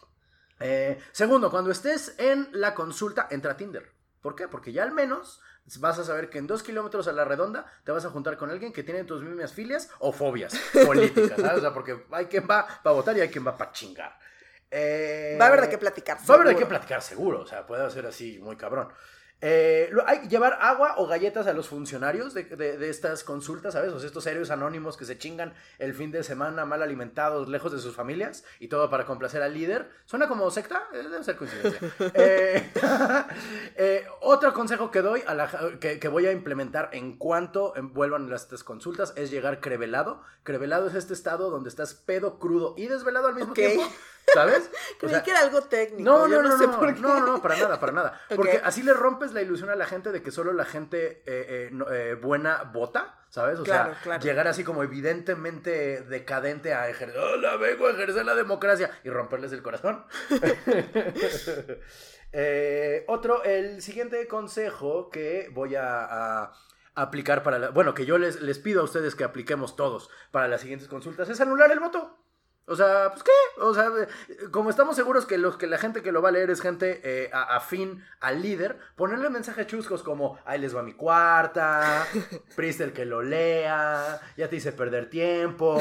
Eh, 0.60 1.00
segundo, 1.12 1.52
cuando 1.52 1.72
estés 1.72 2.16
en 2.18 2.50
la 2.54 2.74
consulta, 2.74 3.28
entra 3.30 3.54
a 3.54 3.58
Tinder. 3.58 3.92
¿Por 4.22 4.36
qué? 4.36 4.48
Porque 4.48 4.72
ya 4.72 4.84
al 4.84 4.92
menos 4.92 5.42
vas 5.80 6.00
a 6.00 6.04
saber 6.04 6.30
que 6.30 6.38
en 6.38 6.48
dos 6.48 6.64
kilómetros 6.64 7.08
a 7.08 7.14
la 7.14 7.26
redonda 7.26 7.66
te 7.84 7.92
vas 7.92 8.06
a 8.06 8.10
juntar 8.10 8.38
con 8.38 8.50
alguien 8.50 8.74
que 8.74 8.84
tiene 8.84 9.04
tus 9.04 9.22
mismas 9.22 9.54
filias 9.54 9.90
o 10.00 10.12
fobias 10.12 10.54
políticas, 10.86 11.40
¿sabes? 11.40 11.58
O 11.58 11.62
sea, 11.62 11.74
porque 11.74 12.06
hay 12.12 12.26
quien 12.26 12.48
va 12.50 12.68
para 12.84 12.96
votar 12.96 13.18
y 13.18 13.22
hay 13.22 13.30
quien 13.30 13.46
va 13.46 13.58
para 13.58 13.72
chingar. 13.72 14.18
Eh, 14.76 15.38
Va 15.40 15.46
a 15.46 15.48
haber 15.50 15.62
de 15.62 15.70
qué 15.70 15.78
platicar. 15.78 16.18
Va 16.28 16.34
a 16.34 16.38
haber 16.38 16.48
de 16.50 16.56
qué 16.56 16.66
platicar, 16.66 17.02
seguro. 17.02 17.42
O 17.42 17.46
sea, 17.46 17.68
puede 17.68 17.88
ser 17.92 18.06
así 18.08 18.40
muy 18.42 18.56
cabrón. 18.58 18.90
Eh, 19.46 19.92
hay 20.06 20.22
que 20.22 20.30
llevar 20.30 20.58
agua 20.62 20.94
o 20.98 21.06
galletas 21.06 21.48
a 21.48 21.54
los 21.54 21.68
funcionarios 21.68 22.34
de, 22.34 22.44
de- 22.46 22.78
de 22.78 22.90
estas 22.90 23.26
consultas, 23.26 23.74
¿sabes? 23.74 23.92
O 23.92 24.00
sea, 24.00 24.08
estos 24.08 24.26
héroes 24.26 24.50
anónimos 24.52 24.96
que 24.96 25.04
se 25.04 25.18
chingan 25.18 25.54
el 25.80 25.94
fin 25.94 26.12
de 26.12 26.24
semana 26.24 26.64
mal 26.64 26.82
alimentados, 26.82 27.50
lejos 27.50 27.74
de 27.74 27.80
sus 27.80 27.94
familias, 27.94 28.46
y 28.60 28.70
todo 28.70 28.90
para 28.90 29.06
complacer 29.06 29.42
al 29.44 29.54
líder. 29.54 29.90
¿Suena 30.06 30.30
como 30.30 30.50
secta? 30.50 30.88
Eh, 30.94 31.00
debe 31.04 31.22
ser 31.26 31.36
coincidencia. 31.36 31.80
Eh, 33.76 34.06
otro 34.22 34.54
consejo 34.54 34.92
que 34.92 35.02
doy, 35.02 35.24
a 35.28 35.34
la, 35.34 35.50
que, 35.80 36.00
que 36.00 36.08
voy 36.08 36.26
a 36.28 36.32
implementar 36.32 36.90
en 36.94 37.18
cuanto 37.18 37.74
vuelvan 37.92 38.30
las 38.30 38.44
estas 38.44 38.64
consultas, 38.64 39.14
es 39.16 39.30
llegar 39.32 39.60
crevelado. 39.60 40.22
Crevelado 40.44 40.88
es 40.88 40.96
este 40.96 41.14
estado 41.14 41.50
donde 41.50 41.70
estás 41.70 41.94
pedo, 41.96 42.40
crudo 42.40 42.76
y 42.78 42.88
desvelado 42.88 43.28
al 43.28 43.36
mismo 43.36 43.52
Ok. 43.52 43.56
tiempo, 43.56 43.84
¿sabes? 44.34 44.70
O 44.96 44.98
Creí 45.00 45.12
sea, 45.12 45.24
que 45.24 45.32
era 45.32 45.40
algo 45.42 45.62
técnico. 45.64 46.04
no, 46.10 46.28
yo 46.28 46.42
no, 46.42 46.50
no, 46.50 46.58
sé 46.58 46.68
no, 46.68 46.80
por 46.80 46.94
qué. 46.94 47.02
no, 47.02 47.20
no, 47.26 47.42
para 47.42 47.58
nada, 47.58 47.80
para 47.80 47.92
nada. 47.92 48.22
Porque 48.36 48.62
así 48.64 48.84
le 48.84 48.94
rompes 48.94 49.34
la 49.34 49.42
ilusión 49.42 49.70
a 49.70 49.76
la 49.76 49.86
gente 49.86 50.12
de 50.12 50.22
que 50.22 50.32
solo 50.32 50.54
la 50.54 50.66
gente 50.66 51.24
eh, 51.26 51.46
eh, 51.48 51.70
no- 51.72 51.90
eh, 51.92 52.16
buena 52.16 52.64
vota, 52.64 53.20
¿sabes? 53.30 53.60
O 53.60 53.64
Claro, 53.64 53.94
sea, 53.94 54.02
claro. 54.02 54.24
llegar 54.24 54.48
así 54.48 54.64
como 54.64 54.84
evidentemente 54.84 56.02
decadente 56.04 56.74
a 56.74 56.88
ejercer, 56.90 57.18
hola, 57.20 57.58
vengo 57.58 57.88
a 57.88 57.92
ejercer 57.92 58.26
la 58.26 58.36
democracia 58.36 58.92
y 59.04 59.10
romperles 59.10 59.52
el 59.52 59.62
corazón. 59.62 60.06
Eh, 62.36 63.06
otro, 63.08 63.44
el 63.44 63.84
siguiente 63.84 64.28
consejo 64.28 65.10
que 65.12 65.50
voy 65.54 65.76
a... 65.76 66.44
a 66.44 66.54
aplicar 66.96 67.42
para 67.44 67.58
la, 67.60 67.70
bueno 67.70 67.94
que 67.96 68.06
yo 68.06 68.18
les, 68.20 68.42
les 68.42 68.60
pido 68.60 68.82
a 68.82 68.84
ustedes 68.84 69.16
que 69.16 69.24
apliquemos 69.24 69.76
todos 69.76 70.10
para 70.32 70.48
las 70.48 70.62
siguientes 70.62 70.88
consultas 70.88 71.28
es 71.30 71.42
anular 71.42 71.72
el 71.72 71.80
voto 71.80 72.23
o 72.66 72.78
sea, 72.78 73.12
pues 73.12 73.24
qué, 73.24 73.62
o 73.62 73.74
sea, 73.74 73.92
como 74.52 74.70
estamos 74.70 74.96
seguros 74.96 75.26
que 75.26 75.38
los 75.38 75.58
que 75.58 75.68
la 75.68 75.78
gente 75.78 76.02
que 76.02 76.14
lo 76.14 76.22
va 76.22 76.30
a 76.30 76.32
leer 76.32 76.50
es 76.50 76.62
gente 76.62 77.02
eh, 77.04 77.30
afín 77.34 78.06
al 78.22 78.42
líder, 78.42 78.78
ponerle 78.96 79.30
mensajes 79.30 79.68
chuscos 79.68 80.02
como 80.02 80.40
ahí 80.46 80.60
les 80.60 80.74
va 80.74 80.82
mi 80.82 80.94
cuarta, 80.94 82.08
priste 82.56 82.86
el 82.86 82.94
que 82.94 83.04
lo 83.04 83.22
lea, 83.22 84.22
ya 84.38 84.48
te 84.48 84.56
hice 84.56 84.72
perder 84.72 85.10
tiempo, 85.10 85.78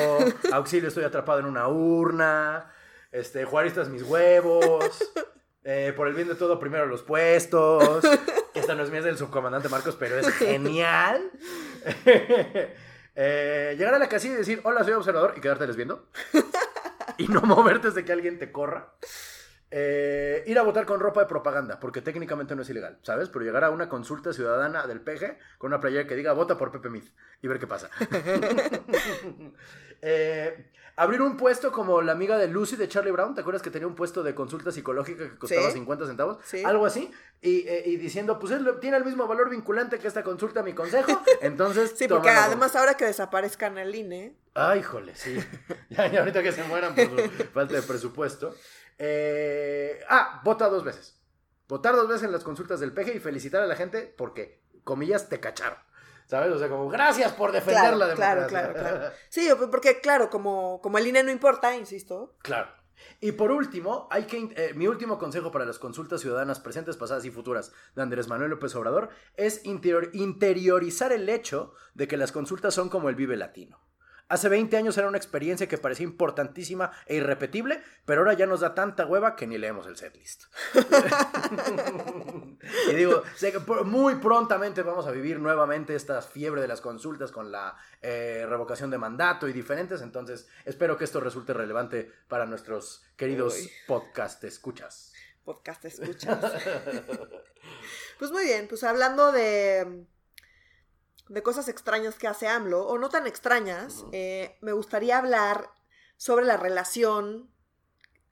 auxilio 0.53 0.89
estoy 0.89 1.05
atrapado 1.05 1.39
en 1.39 1.47
una 1.47 1.69
urna, 1.69 2.73
este, 3.13 3.45
juaristas 3.45 3.89
mis 3.89 4.03
huevos, 4.03 5.13
eh, 5.65 5.93
por 5.97 6.09
el 6.09 6.15
bien 6.15 6.27
de 6.27 6.35
todo 6.35 6.59
primero 6.59 6.87
los 6.87 7.03
puestos, 7.03 8.03
que 8.53 8.59
esta 8.59 8.75
no 8.75 8.83
es 8.83 8.91
mía 8.91 8.99
es 8.99 9.05
del 9.05 9.19
subcomandante 9.19 9.69
Marcos, 9.69 9.95
pero 9.97 10.19
es 10.19 10.29
genial. 10.31 11.31
Eh, 13.15 13.75
llegar 13.77 13.93
a 13.93 13.99
la 13.99 14.09
casilla 14.09 14.35
y 14.35 14.39
decir, 14.39 14.61
hola, 14.65 14.85
soy 14.85 14.95
observador, 14.95 15.35
y 15.37 15.41
quedárteles 15.43 15.77
viendo. 15.77 16.07
Y 17.19 17.29
no 17.29 17.41
moverte 17.43 17.89
desde 17.89 18.05
que 18.05 18.13
alguien 18.13 18.39
te 18.39 18.53
corra. 18.53 18.95
Eh, 19.75 20.45
ir 20.47 20.59
a 20.59 20.63
votar 20.63 20.85
con 20.85 21.01
ropa 21.01 21.21
de 21.21 21.27
propaganda, 21.27 21.81
porque 21.81 22.03
técnicamente 22.03 22.55
no 22.55 22.61
es 22.61 22.69
ilegal, 22.69 22.99
¿sabes? 23.03 23.31
Pero 23.31 23.43
llegar 23.43 23.65
a 23.65 23.71
una 23.71 23.89
consulta 23.89 24.35
ciudadana 24.35 24.87
del 24.87 25.01
PG 25.01 25.39
con 25.57 25.69
una 25.69 25.81
playera 25.81 26.07
que 26.07 26.15
diga 26.15 26.35
vota 26.35 26.59
por 26.59 26.71
Pepe 26.71 26.91
Mid 26.91 27.05
y 27.41 27.49
ver 27.49 27.59
qué 27.59 27.67
pasa. 27.67 27.89
Eh, 30.05 30.67
abrir 30.97 31.23
un 31.23 31.37
puesto 31.37 31.71
como 31.71 32.03
la 32.03 32.11
amiga 32.11 32.37
de 32.37 32.49
Lucy 32.49 32.75
de 32.75 32.89
Charlie 32.89 33.13
Brown, 33.13 33.37
¿te 33.37 33.41
acuerdas 33.41 33.63
que 33.63 33.71
tenía 33.71 33.87
un 33.87 33.95
puesto 33.95 34.25
de 34.25 34.35
consulta 34.35 34.73
psicológica 34.73 35.31
que 35.31 35.39
costaba 35.39 35.69
Sí. 35.69 35.75
50 35.75 36.07
centavos? 36.09 36.39
Sí. 36.45 36.65
Algo 36.65 36.87
así. 36.87 37.09
Y, 37.41 37.61
eh, 37.69 37.85
y 37.87 37.97
diciendo, 37.99 38.37
pues 38.41 38.53
tiene 38.81 38.97
el 38.97 39.05
mismo 39.05 39.29
valor 39.29 39.49
vinculante 39.49 40.01
que 40.01 40.09
esta 40.09 40.25
consulta, 40.25 40.65
mi 40.65 40.73
consejo. 40.73 41.23
Entonces, 41.41 41.95
Sí, 41.97 42.09
porque 42.09 42.31
además 42.31 42.75
ahora 42.75 42.97
que 42.97 43.05
desaparezcan 43.05 43.79
el 43.79 43.95
INE, 43.95 44.35
Ay, 44.55 44.81
híjole, 44.81 45.15
sí. 45.15 45.39
ya, 45.91 46.09
ya 46.09 46.19
ahorita 46.19 46.43
que 46.43 46.51
se 46.53 46.65
mueran 46.65 46.95
por 46.95 47.07
su 47.07 47.45
falta 47.55 47.75
de 47.75 47.83
presupuesto. 47.83 48.55
Eh, 48.99 50.01
ah, 50.09 50.41
vota 50.45 50.69
dos 50.69 50.85
veces. 50.85 51.19
Votar 51.69 51.95
dos 51.97 52.09
veces 52.09 52.25
en 52.25 52.33
las 52.33 52.45
consultas 52.45 52.81
del 52.81 52.93
PG 52.93 53.17
y 53.17 53.21
felicitar 53.21 53.63
a 53.63 53.67
la 53.67 53.77
gente 53.77 54.13
porque, 54.17 54.63
comillas, 54.85 55.29
te 55.29 55.41
cacharon. 55.41 55.79
¿Sabes? 56.27 56.53
O 56.53 56.59
sea, 56.59 56.69
como, 56.69 56.89
gracias 56.89 57.33
por 57.33 57.53
defender 57.53 57.81
Claro, 57.83 57.97
la 57.97 58.15
claro, 58.15 58.41
democracia. 58.43 58.73
claro, 58.73 58.99
claro. 58.99 59.15
Sí, 59.29 59.49
porque 59.71 60.01
claro, 60.01 60.31
como, 60.31 60.81
como 60.81 60.99
el 60.99 61.07
INE 61.07 61.23
no 61.25 61.31
importa, 61.31 61.77
insisto. 61.77 62.37
Claro. 62.43 62.71
Y 63.21 63.33
por 63.33 63.51
último, 63.51 64.07
hay 64.11 64.25
que 64.25 64.49
eh, 64.57 64.73
mi 64.75 64.87
último 64.87 65.19
consejo 65.19 65.51
para 65.51 65.65
las 65.65 65.79
consultas 65.81 66.21
ciudadanas 66.21 66.61
presentes, 66.61 66.97
pasadas 66.97 67.25
y 67.25 67.31
futuras 67.33 67.73
de 67.97 68.03
Andrés 68.03 68.29
Manuel 68.29 68.51
López 68.51 68.75
Obrador 68.77 69.09
es 69.35 69.65
interior- 69.65 70.11
interiorizar 70.13 71.11
el 71.13 71.29
hecho 71.29 71.75
de 71.95 72.07
que 72.07 72.17
las 72.17 72.31
consultas 72.33 72.73
son 72.75 72.89
como 72.89 73.09
el 73.09 73.17
Vive 73.17 73.37
Latino. 73.37 73.81
Hace 74.33 74.49
20 74.49 74.75
años 74.79 74.97
era 74.97 75.09
una 75.09 75.19
experiencia 75.19 75.69
que 75.69 75.77
parecía 75.77 76.05
importantísima 76.05 76.91
e 77.05 77.17
irrepetible, 77.17 77.83
pero 78.07 78.23
ahora 78.23 78.33
ya 78.33 78.47
nos 78.47 78.61
da 78.61 78.75
tanta 78.75 79.05
hueva 79.05 79.37
que 79.37 79.47
ni 79.47 79.59
leemos 79.59 79.87
el 79.87 79.99
setlist. 79.99 80.45
y 82.91 82.95
digo, 82.95 83.25
sé 83.37 83.53
que 83.53 83.59
muy 83.59 84.15
prontamente 84.15 84.81
vamos 84.81 85.07
a 85.07 85.11
vivir 85.11 85.39
nuevamente 85.39 85.95
esta 85.95 86.23
fiebre 86.23 86.63
de 86.63 86.69
las 86.69 86.81
consultas 86.81 87.31
con 87.31 87.53
la 87.53 87.77
eh, 88.01 88.47
revocación 88.49 88.91
de 88.91 88.97
mandato 88.97 89.49
y 89.49 89.53
diferentes, 89.53 90.01
entonces 90.01 90.49
espero 90.65 90.97
que 90.97 91.05
esto 91.05 91.21
resulte 91.21 91.53
relevante 91.53 92.11
para 92.27 92.47
nuestros 92.47 93.05
queridos 93.17 93.59
Uy. 93.61 93.71
podcast 93.87 94.43
escuchas. 94.45 95.13
Podcast 95.45 95.85
escuchas. 95.85 96.39
pues 98.19 98.31
muy 98.31 98.45
bien, 98.45 98.67
pues 98.67 98.83
hablando 98.83 99.31
de, 99.31 100.07
de 101.29 101.43
cosas 101.43 101.69
extrañas 101.69 102.17
que 102.17 102.29
hace 102.29 102.49
AMLO, 102.49 102.87
o 102.87 102.99
no 102.99 103.09
tan 103.09 103.27
extrañas, 103.27 104.05
eh, 104.13 104.57
me 104.61 104.73
gustaría 104.73 105.19
hablar 105.19 105.71
sobre 106.17 106.45
la 106.45 106.57
relación, 106.57 107.51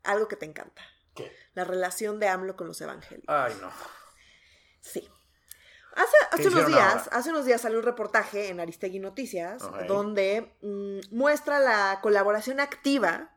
algo 0.03 0.29
que 0.29 0.37
te 0.37 0.47
encanta, 0.47 0.83
¿Qué? 1.15 1.33
la 1.55 1.65
relación 1.65 2.21
de 2.21 2.29
AMLO 2.29 2.57
con 2.57 2.67
los 2.67 2.81
evangélicos. 2.81 3.35
Ay, 3.35 3.55
no. 3.61 3.71
Sí. 4.81 5.09
Hace, 5.95 6.17
hace 6.31 6.49
unos 6.49 6.67
días, 6.67 6.95
ahora? 6.95 7.17
hace 7.17 7.31
unos 7.31 7.45
días 7.45 7.61
salió 7.61 7.79
un 7.79 7.85
reportaje 7.85 8.49
en 8.49 8.61
Aristegui 8.61 9.01
Noticias 9.01 9.63
donde 9.89 10.55
mm, 10.63 11.15
muestra 11.15 11.59
la 11.59 11.99
colaboración 12.01 12.61
activa 12.61 13.37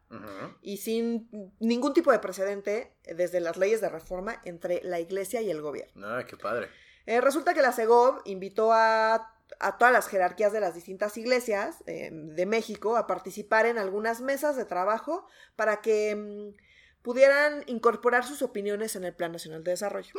y 0.61 0.77
sin 0.77 1.27
ningún 1.59 1.93
tipo 1.93 2.11
de 2.11 2.19
precedente 2.19 2.95
eh, 3.03 3.15
desde 3.15 3.39
las 3.39 3.57
leyes 3.57 3.81
de 3.81 3.89
reforma 3.89 4.39
entre 4.45 4.81
la 4.83 4.99
iglesia 4.99 5.41
y 5.41 5.49
el 5.49 5.61
gobierno. 5.61 6.07
Ay, 6.07 6.25
qué 6.25 6.37
padre. 6.37 6.69
Eh, 7.05 7.19
resulta 7.19 7.53
que 7.53 7.61
la 7.61 7.71
CEGOV 7.71 8.21
invitó 8.25 8.71
a, 8.71 9.33
a 9.59 9.77
todas 9.77 9.93
las 9.93 10.07
jerarquías 10.07 10.51
de 10.51 10.59
las 10.59 10.75
distintas 10.75 11.17
iglesias 11.17 11.83
eh, 11.85 12.09
de 12.11 12.45
México 12.45 12.97
a 12.97 13.07
participar 13.07 13.65
en 13.65 13.77
algunas 13.77 14.21
mesas 14.21 14.55
de 14.55 14.65
trabajo 14.65 15.27
para 15.55 15.81
que 15.81 16.15
mm, 16.15 17.01
pudieran 17.01 17.63
incorporar 17.67 18.25
sus 18.25 18.41
opiniones 18.41 18.95
en 18.95 19.03
el 19.03 19.15
Plan 19.15 19.31
Nacional 19.31 19.63
de 19.63 19.71
Desarrollo. 19.71 20.13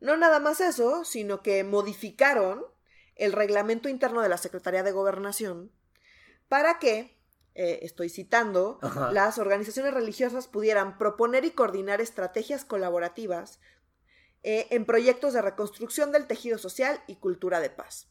No 0.00 0.16
nada 0.16 0.40
más 0.40 0.60
eso, 0.60 1.04
sino 1.04 1.42
que 1.42 1.64
modificaron 1.64 2.64
el 3.16 3.32
reglamento 3.32 3.88
interno 3.88 4.20
de 4.20 4.28
la 4.28 4.36
Secretaría 4.36 4.82
de 4.82 4.92
Gobernación 4.92 5.72
para 6.48 6.78
que, 6.78 7.18
eh, 7.54 7.80
estoy 7.82 8.10
citando, 8.10 8.78
Ajá. 8.82 9.10
las 9.10 9.38
organizaciones 9.38 9.94
religiosas 9.94 10.46
pudieran 10.46 10.98
proponer 10.98 11.46
y 11.46 11.52
coordinar 11.52 12.02
estrategias 12.02 12.64
colaborativas 12.64 13.58
eh, 14.48 14.68
en 14.70 14.84
proyectos 14.84 15.32
de 15.32 15.42
reconstrucción 15.42 16.12
del 16.12 16.26
tejido 16.28 16.56
social 16.58 17.02
y 17.08 17.16
cultura 17.16 17.58
de 17.60 17.68
paz. 17.70 18.08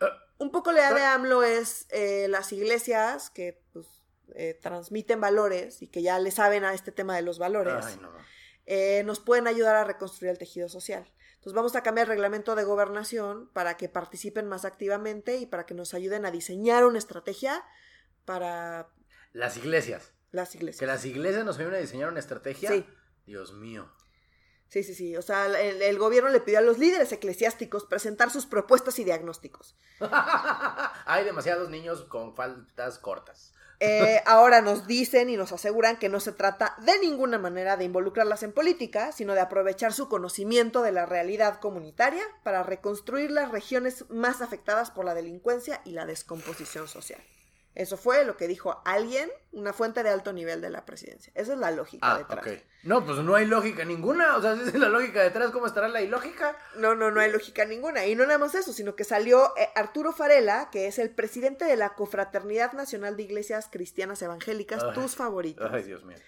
Eh, 0.00 0.04
Un 0.38 0.50
poco 0.50 0.70
la 0.72 0.80
idea 0.80 0.92
de 0.94 1.00
eh. 1.00 1.04
AMLO 1.06 1.42
es 1.44 1.86
eh, 1.90 2.26
las 2.28 2.52
iglesias 2.52 3.30
que 3.30 3.62
pues, 3.72 3.86
eh, 4.34 4.52
transmiten 4.60 5.20
valores 5.20 5.80
y 5.80 5.86
que 5.88 6.02
ya 6.02 6.18
le 6.18 6.30
saben 6.30 6.64
a 6.64 6.74
este 6.74 6.92
tema 6.92 7.16
de 7.16 7.22
los 7.22 7.38
valores, 7.38 7.86
Ay, 7.86 7.96
no. 8.02 8.10
eh, 8.66 9.02
nos 9.04 9.18
pueden 9.20 9.46
ayudar 9.46 9.76
a 9.76 9.84
reconstruir 9.84 10.30
el 10.30 10.38
tejido 10.38 10.68
social. 10.68 11.10
Entonces 11.36 11.54
vamos 11.54 11.74
a 11.74 11.82
cambiar 11.82 12.06
el 12.06 12.10
reglamento 12.10 12.54
de 12.54 12.64
gobernación 12.64 13.48
para 13.52 13.76
que 13.76 13.88
participen 13.88 14.46
más 14.46 14.64
activamente 14.64 15.38
y 15.38 15.46
para 15.46 15.64
que 15.66 15.74
nos 15.74 15.94
ayuden 15.94 16.24
a 16.26 16.30
diseñar 16.30 16.84
una 16.84 16.98
estrategia 16.98 17.64
para 18.24 18.88
Las 19.32 19.56
iglesias. 19.56 20.12
las 20.30 20.50
Que 20.50 20.58
iglesias. 20.58 20.86
las 20.86 21.04
iglesias 21.04 21.44
nos 21.44 21.58
ayuden 21.58 21.74
a 21.74 21.78
diseñar 21.78 22.08
una 22.10 22.20
estrategia. 22.20 22.70
Sí. 22.70 22.86
Dios 23.26 23.52
mío. 23.54 23.90
Sí, 24.72 24.82
sí, 24.82 24.94
sí. 24.94 25.14
O 25.18 25.20
sea, 25.20 25.44
el, 25.44 25.82
el 25.82 25.98
gobierno 25.98 26.30
le 26.30 26.40
pidió 26.40 26.58
a 26.58 26.62
los 26.62 26.78
líderes 26.78 27.12
eclesiásticos 27.12 27.84
presentar 27.84 28.30
sus 28.30 28.46
propuestas 28.46 28.98
y 28.98 29.04
diagnósticos. 29.04 29.76
Hay 31.04 31.26
demasiados 31.26 31.68
niños 31.68 32.04
con 32.04 32.34
faltas 32.34 32.98
cortas. 32.98 33.52
Eh, 33.80 34.22
ahora 34.26 34.62
nos 34.62 34.86
dicen 34.86 35.28
y 35.28 35.36
nos 35.36 35.52
aseguran 35.52 35.98
que 35.98 36.08
no 36.08 36.20
se 36.20 36.32
trata 36.32 36.74
de 36.78 36.98
ninguna 37.00 37.36
manera 37.36 37.76
de 37.76 37.84
involucrarlas 37.84 38.44
en 38.44 38.52
política, 38.52 39.12
sino 39.12 39.34
de 39.34 39.40
aprovechar 39.40 39.92
su 39.92 40.08
conocimiento 40.08 40.80
de 40.80 40.92
la 40.92 41.04
realidad 41.04 41.60
comunitaria 41.60 42.24
para 42.42 42.62
reconstruir 42.62 43.30
las 43.30 43.50
regiones 43.50 44.08
más 44.08 44.40
afectadas 44.40 44.90
por 44.90 45.04
la 45.04 45.12
delincuencia 45.12 45.82
y 45.84 45.90
la 45.90 46.06
descomposición 46.06 46.88
social. 46.88 47.20
Eso 47.74 47.96
fue 47.96 48.24
lo 48.24 48.36
que 48.36 48.48
dijo 48.48 48.82
alguien, 48.84 49.30
una 49.52 49.72
fuente 49.72 50.02
de 50.02 50.10
alto 50.10 50.32
nivel 50.34 50.60
de 50.60 50.68
la 50.68 50.84
presidencia. 50.84 51.32
Esa 51.34 51.54
es 51.54 51.58
la 51.58 51.70
lógica 51.70 52.06
Ah, 52.12 52.18
detrás. 52.18 52.46
No, 52.82 53.04
pues 53.06 53.18
no 53.20 53.34
hay 53.34 53.46
lógica 53.46 53.84
ninguna. 53.84 54.36
O 54.36 54.42
sea, 54.42 54.56
si 54.56 54.62
es 54.68 54.74
la 54.74 54.90
lógica 54.90 55.22
detrás, 55.22 55.50
¿cómo 55.52 55.66
estará 55.66 55.88
la 55.88 56.02
ilógica? 56.02 56.54
No, 56.76 56.94
no, 56.94 57.10
no 57.10 57.20
hay 57.20 57.30
lógica 57.32 57.64
ninguna. 57.64 58.04
Y 58.06 58.14
no 58.14 58.24
nada 58.26 58.38
más 58.38 58.54
eso, 58.54 58.72
sino 58.74 58.94
que 58.94 59.04
salió 59.04 59.56
eh, 59.56 59.68
Arturo 59.74 60.12
Farela, 60.12 60.68
que 60.70 60.86
es 60.86 60.98
el 60.98 61.10
presidente 61.10 61.64
de 61.64 61.76
la 61.76 61.94
Confraternidad 61.94 62.72
Nacional 62.74 63.16
de 63.16 63.22
Iglesias 63.22 63.68
Cristianas 63.72 64.20
Evangélicas, 64.20 64.82
Ay. 64.84 64.92
tus 64.92 65.16
favoritos. 65.16 65.70
Ay, 65.72 65.84
Dios 65.84 66.04
mío. 66.04 66.18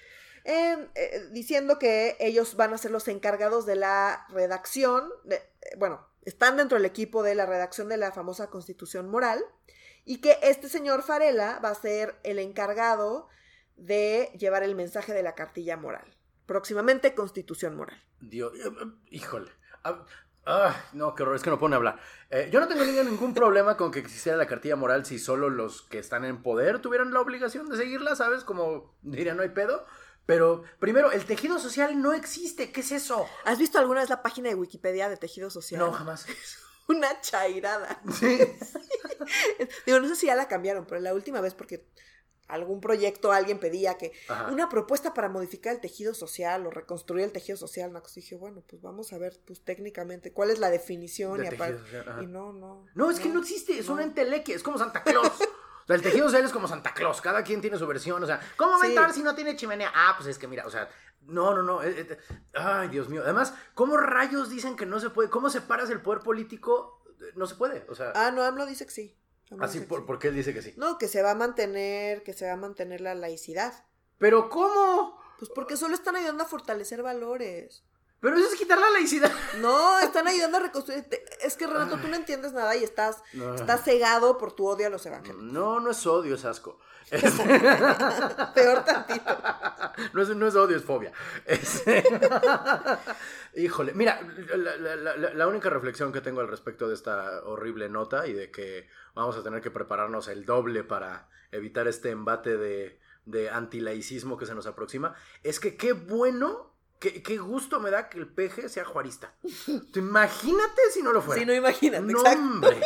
eh, 0.44 0.88
eh, 0.94 1.28
diciendo 1.32 1.78
que 1.78 2.16
ellos 2.20 2.56
van 2.56 2.72
a 2.72 2.78
ser 2.78 2.90
los 2.90 3.08
encargados 3.08 3.66
de 3.66 3.76
la 3.76 4.26
redacción, 4.30 5.10
de, 5.24 5.36
eh, 5.36 5.42
bueno, 5.76 6.06
están 6.24 6.56
dentro 6.56 6.76
del 6.78 6.86
equipo 6.86 7.22
de 7.22 7.34
la 7.34 7.44
redacción 7.44 7.88
de 7.90 7.96
la 7.98 8.12
famosa 8.12 8.48
Constitución 8.48 9.08
Moral, 9.10 9.44
y 10.04 10.20
que 10.20 10.38
este 10.42 10.68
señor 10.68 11.02
Farela 11.02 11.60
va 11.64 11.70
a 11.70 11.74
ser 11.74 12.18
el 12.22 12.38
encargado 12.38 13.28
de 13.76 14.30
llevar 14.38 14.62
el 14.62 14.74
mensaje 14.74 15.12
de 15.12 15.22
la 15.22 15.34
cartilla 15.34 15.76
moral. 15.76 16.16
Próximamente 16.46 17.14
Constitución 17.14 17.76
Moral. 17.76 18.02
Dios, 18.20 18.52
eh, 18.54 18.68
eh, 18.68 18.86
híjole. 19.10 19.50
Ah, 19.82 20.04
ah, 20.46 20.84
no, 20.92 21.14
qué 21.14 21.22
horror, 21.22 21.36
es 21.36 21.42
que 21.42 21.50
no 21.50 21.58
pone 21.58 21.74
a 21.74 21.78
hablar. 21.78 21.98
Eh, 22.30 22.48
yo 22.52 22.60
no 22.60 22.68
tengo 22.68 22.84
ningún, 22.84 23.10
ningún 23.10 23.34
problema 23.34 23.76
con 23.76 23.90
que 23.90 23.98
existiera 23.98 24.36
la 24.36 24.46
cartilla 24.46 24.76
moral 24.76 25.06
si 25.06 25.18
solo 25.18 25.48
los 25.48 25.82
que 25.82 25.98
están 25.98 26.24
en 26.24 26.42
poder 26.42 26.80
tuvieran 26.80 27.12
la 27.12 27.20
obligación 27.20 27.68
de 27.68 27.76
seguirla, 27.76 28.14
¿sabes? 28.14 28.44
Como 28.44 28.96
diría, 29.02 29.34
no 29.34 29.42
hay 29.42 29.50
pedo. 29.50 29.86
Pero 30.26 30.64
primero, 30.78 31.12
el 31.12 31.26
tejido 31.26 31.58
social 31.58 32.00
no 32.00 32.14
existe. 32.14 32.72
¿Qué 32.72 32.80
es 32.80 32.92
eso? 32.92 33.26
¿Has 33.44 33.58
visto 33.58 33.78
alguna 33.78 34.00
vez 34.00 34.08
la 34.08 34.22
página 34.22 34.48
de 34.48 34.54
Wikipedia 34.54 35.08
de 35.08 35.18
tejido 35.18 35.50
social? 35.50 35.80
No, 35.80 35.92
jamás. 35.92 36.26
Una 36.88 37.20
chairada. 37.20 38.00
Sí. 38.18 38.38
Digo, 39.86 40.00
no 40.00 40.08
sé 40.08 40.16
si 40.16 40.26
ya 40.26 40.34
la 40.34 40.48
cambiaron, 40.48 40.84
pero 40.86 41.00
la 41.00 41.14
última 41.14 41.40
vez 41.40 41.54
porque 41.54 41.86
algún 42.46 42.80
proyecto 42.82 43.32
alguien 43.32 43.58
pedía 43.58 43.96
que 43.96 44.12
Ajá. 44.28 44.48
una 44.52 44.68
propuesta 44.68 45.14
para 45.14 45.30
modificar 45.30 45.74
el 45.74 45.80
tejido 45.80 46.12
social 46.12 46.66
o 46.66 46.70
reconstruir 46.70 47.24
el 47.24 47.32
tejido 47.32 47.56
social, 47.56 47.88
una 47.88 48.02
cosa, 48.02 48.18
y 48.18 48.22
dije, 48.22 48.36
bueno, 48.36 48.62
pues 48.68 48.82
vamos 48.82 49.12
a 49.14 49.18
ver, 49.18 49.40
pues 49.46 49.64
técnicamente, 49.64 50.30
cuál 50.32 50.50
es 50.50 50.58
la 50.58 50.68
definición 50.68 51.38
De 51.38 51.44
y 51.44 51.48
aparte. 51.48 51.80
Y 52.20 52.26
no, 52.26 52.52
no. 52.52 52.84
No, 52.94 53.10
es 53.10 53.18
que 53.18 53.30
no 53.30 53.40
existe, 53.40 53.78
es 53.78 53.86
no. 53.86 53.94
una 53.94 54.02
entelequia, 54.02 54.54
es 54.54 54.62
como 54.62 54.78
Santa 54.78 55.02
Claus. 55.02 55.32
O 55.84 55.86
sea, 55.86 55.96
el 55.96 56.02
tejido 56.02 56.24
social 56.28 56.42
es 56.46 56.50
como 56.50 56.66
Santa 56.66 56.94
Claus, 56.94 57.20
cada 57.20 57.44
quien 57.44 57.60
tiene 57.60 57.76
su 57.76 57.86
versión, 57.86 58.22
o 58.22 58.26
sea, 58.26 58.40
¿cómo 58.56 58.70
va 58.70 58.76
a 58.78 58.80
Sí. 58.80 58.86
entrar 58.86 59.12
si 59.12 59.22
no 59.22 59.34
tiene 59.34 59.54
chimenea? 59.54 59.92
Ah, 59.94 60.14
pues 60.16 60.30
es 60.30 60.38
que 60.38 60.48
mira, 60.48 60.66
o 60.66 60.70
sea, 60.70 60.88
no, 61.26 61.54
no, 61.54 61.62
no, 61.62 61.82
eh, 61.82 62.06
eh, 62.08 62.18
ay, 62.54 62.88
Dios 62.88 63.08
mío. 63.08 63.22
Además, 63.24 63.54
¿cómo 63.74 63.96
rayos 63.96 64.50
dicen 64.50 64.76
que 64.76 64.86
no 64.86 65.00
se 65.00 65.10
puede? 65.10 65.30
¿Cómo 65.30 65.50
separas 65.50 65.90
el 65.90 66.00
poder 66.00 66.22
político? 66.22 67.02
No 67.36 67.46
se 67.46 67.54
puede, 67.54 67.86
o 67.88 67.94
sea, 67.94 68.12
Ah, 68.14 68.30
no, 68.30 68.42
AMLO 68.42 68.66
dice 68.66 68.84
que 68.84 68.92
sí. 68.92 69.18
AMLO 69.50 69.64
así, 69.64 69.80
que 69.80 69.86
por, 69.86 70.00
sí. 70.00 70.04
porque 70.06 70.28
él 70.28 70.34
dice 70.34 70.52
que 70.52 70.62
sí. 70.62 70.74
No, 70.76 70.98
que 70.98 71.08
se 71.08 71.22
va 71.22 71.30
a 71.32 71.34
mantener, 71.34 72.22
que 72.22 72.32
se 72.32 72.46
va 72.46 72.52
a 72.52 72.56
mantener 72.56 73.00
la 73.00 73.14
laicidad. 73.14 73.72
Pero 74.18 74.48
¿cómo? 74.48 75.18
Pues 75.38 75.50
porque 75.54 75.76
solo 75.76 75.94
están 75.94 76.16
ayudando 76.16 76.44
a 76.44 76.46
fortalecer 76.46 77.02
valores. 77.02 77.84
Pero 78.24 78.38
eso 78.38 78.48
es 78.48 78.54
quitar 78.58 78.78
la 78.78 78.88
laicidad. 78.88 79.30
No, 79.60 79.98
están 80.00 80.26
ayudando 80.26 80.56
a 80.56 80.60
reconstruir. 80.60 81.04
Es 81.42 81.56
que 81.56 81.66
Renato, 81.66 81.98
tú 81.98 82.08
no 82.08 82.16
entiendes 82.16 82.54
nada 82.54 82.74
y 82.74 82.82
estás, 82.82 83.18
No. 83.34 83.54
estás 83.54 83.84
cegado 83.84 84.38
por 84.38 84.52
tu 84.52 84.66
odio 84.66 84.86
a 84.86 84.90
los 84.90 85.04
evangélicos. 85.04 85.42
No, 85.44 85.78
no 85.78 85.90
es 85.90 86.06
odio, 86.06 86.34
es 86.36 86.44
asco. 86.46 86.78
Es- 87.10 87.22
Peor 88.54 88.82
tantito. 88.84 89.36
no, 90.14 90.22
es, 90.22 90.28
no 90.30 90.46
es 90.48 90.56
odio, 90.56 90.76
es 90.78 90.82
fobia. 90.84 91.12
Es- 91.44 91.84
Híjole, 93.56 93.92
mira, 93.94 94.20
la, 94.56 94.76
la- 94.76 95.16
la- 95.16 95.34
la 95.34 95.46
única 95.46 95.70
reflexión 95.70 96.12
que 96.12 96.20
tengo 96.20 96.40
al 96.40 96.48
respecto 96.48 96.88
de 96.88 96.94
esta 96.94 97.42
horrible 97.44 97.88
nota 97.88 98.26
y 98.26 98.32
de 98.32 98.50
que 98.50 98.88
vamos 99.14 99.36
a 99.36 99.42
tener 99.42 99.60
que 99.60 99.70
prepararnos 99.70 100.28
el 100.28 100.44
doble 100.44 100.82
para 100.82 101.28
evitar 101.52 101.86
este 101.86 102.10
embate 102.10 102.56
de, 102.56 102.98
de 103.26 103.50
antilaicismo 103.50 104.36
que 104.36 104.46
se 104.46 104.54
nos 104.54 104.66
aproxima, 104.66 105.14
es 105.42 105.60
que 105.60 105.76
qué 105.76 105.92
bueno, 105.92 106.73
qué, 107.12 107.22
qué 107.22 107.36
gusto 107.38 107.80
me 107.80 107.90
da 107.90 108.08
que 108.08 108.18
el 108.18 108.26
peje 108.28 108.68
sea 108.68 108.84
juarista. 108.84 109.32
Imagínate 109.94 110.80
si 110.92 111.02
no 111.02 111.12
lo 111.12 111.20
fuera. 111.20 111.40
Sí, 111.40 111.46
no 111.46 111.52
imagínate, 111.52 112.02
No, 112.04 112.18
exacto. 112.20 112.40
hombre. 112.40 112.80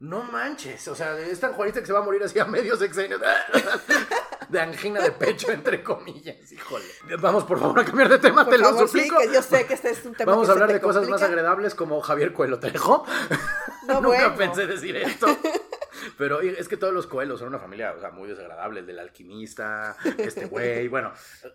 No 0.00 0.22
manches. 0.24 0.88
O 0.88 0.94
sea, 0.94 1.18
es 1.18 1.38
tan 1.38 1.52
juarista 1.52 1.80
que 1.80 1.86
se 1.86 1.92
va 1.92 1.98
a 2.00 2.02
morir 2.02 2.22
así 2.24 2.38
a 2.38 2.46
medio 2.46 2.74
sexenio. 2.76 3.18
De 4.48 4.60
angina 4.60 5.00
de 5.00 5.12
pecho, 5.12 5.52
entre 5.52 5.82
comillas. 5.84 6.50
Híjole. 6.50 6.84
Vamos, 7.20 7.44
por 7.44 7.60
favor, 7.60 7.78
a 7.80 7.84
cambiar 7.84 8.08
de 8.08 8.18
tema, 8.18 8.44
Por 8.44 8.54
te 8.54 8.58
lo 8.58 8.64
favor, 8.70 8.88
sí, 8.88 8.98
suplico. 8.98 9.18
que 9.20 9.32
yo 9.32 9.42
sé 9.42 9.66
que 9.66 9.74
este 9.74 9.90
es 9.90 10.04
un 10.04 10.14
tema 10.14 10.32
Vamos 10.32 10.46
que 10.48 10.52
a 10.52 10.54
se 10.54 10.56
hablar 10.56 10.68
te 10.68 10.74
de 10.74 10.80
cosas 10.80 11.08
más 11.08 11.22
agradables 11.22 11.74
como 11.74 12.00
Javier 12.00 12.32
Coelho 12.32 12.58
Trejo. 12.58 13.04
No, 13.86 13.94
Nunca 14.00 14.28
bueno. 14.30 14.36
pensé 14.36 14.66
decir 14.66 14.96
esto. 14.96 15.26
Pero 16.20 16.42
es 16.42 16.68
que 16.68 16.76
todos 16.76 16.92
los 16.92 17.06
Coelhos 17.06 17.38
son 17.38 17.48
una 17.48 17.58
familia 17.58 17.94
o 17.96 17.98
sea, 17.98 18.10
muy 18.10 18.28
desagradable. 18.28 18.80
El 18.80 18.86
del 18.86 18.98
alquimista, 18.98 19.96
este 20.18 20.44
güey. 20.44 20.86
Bueno, 20.90 21.14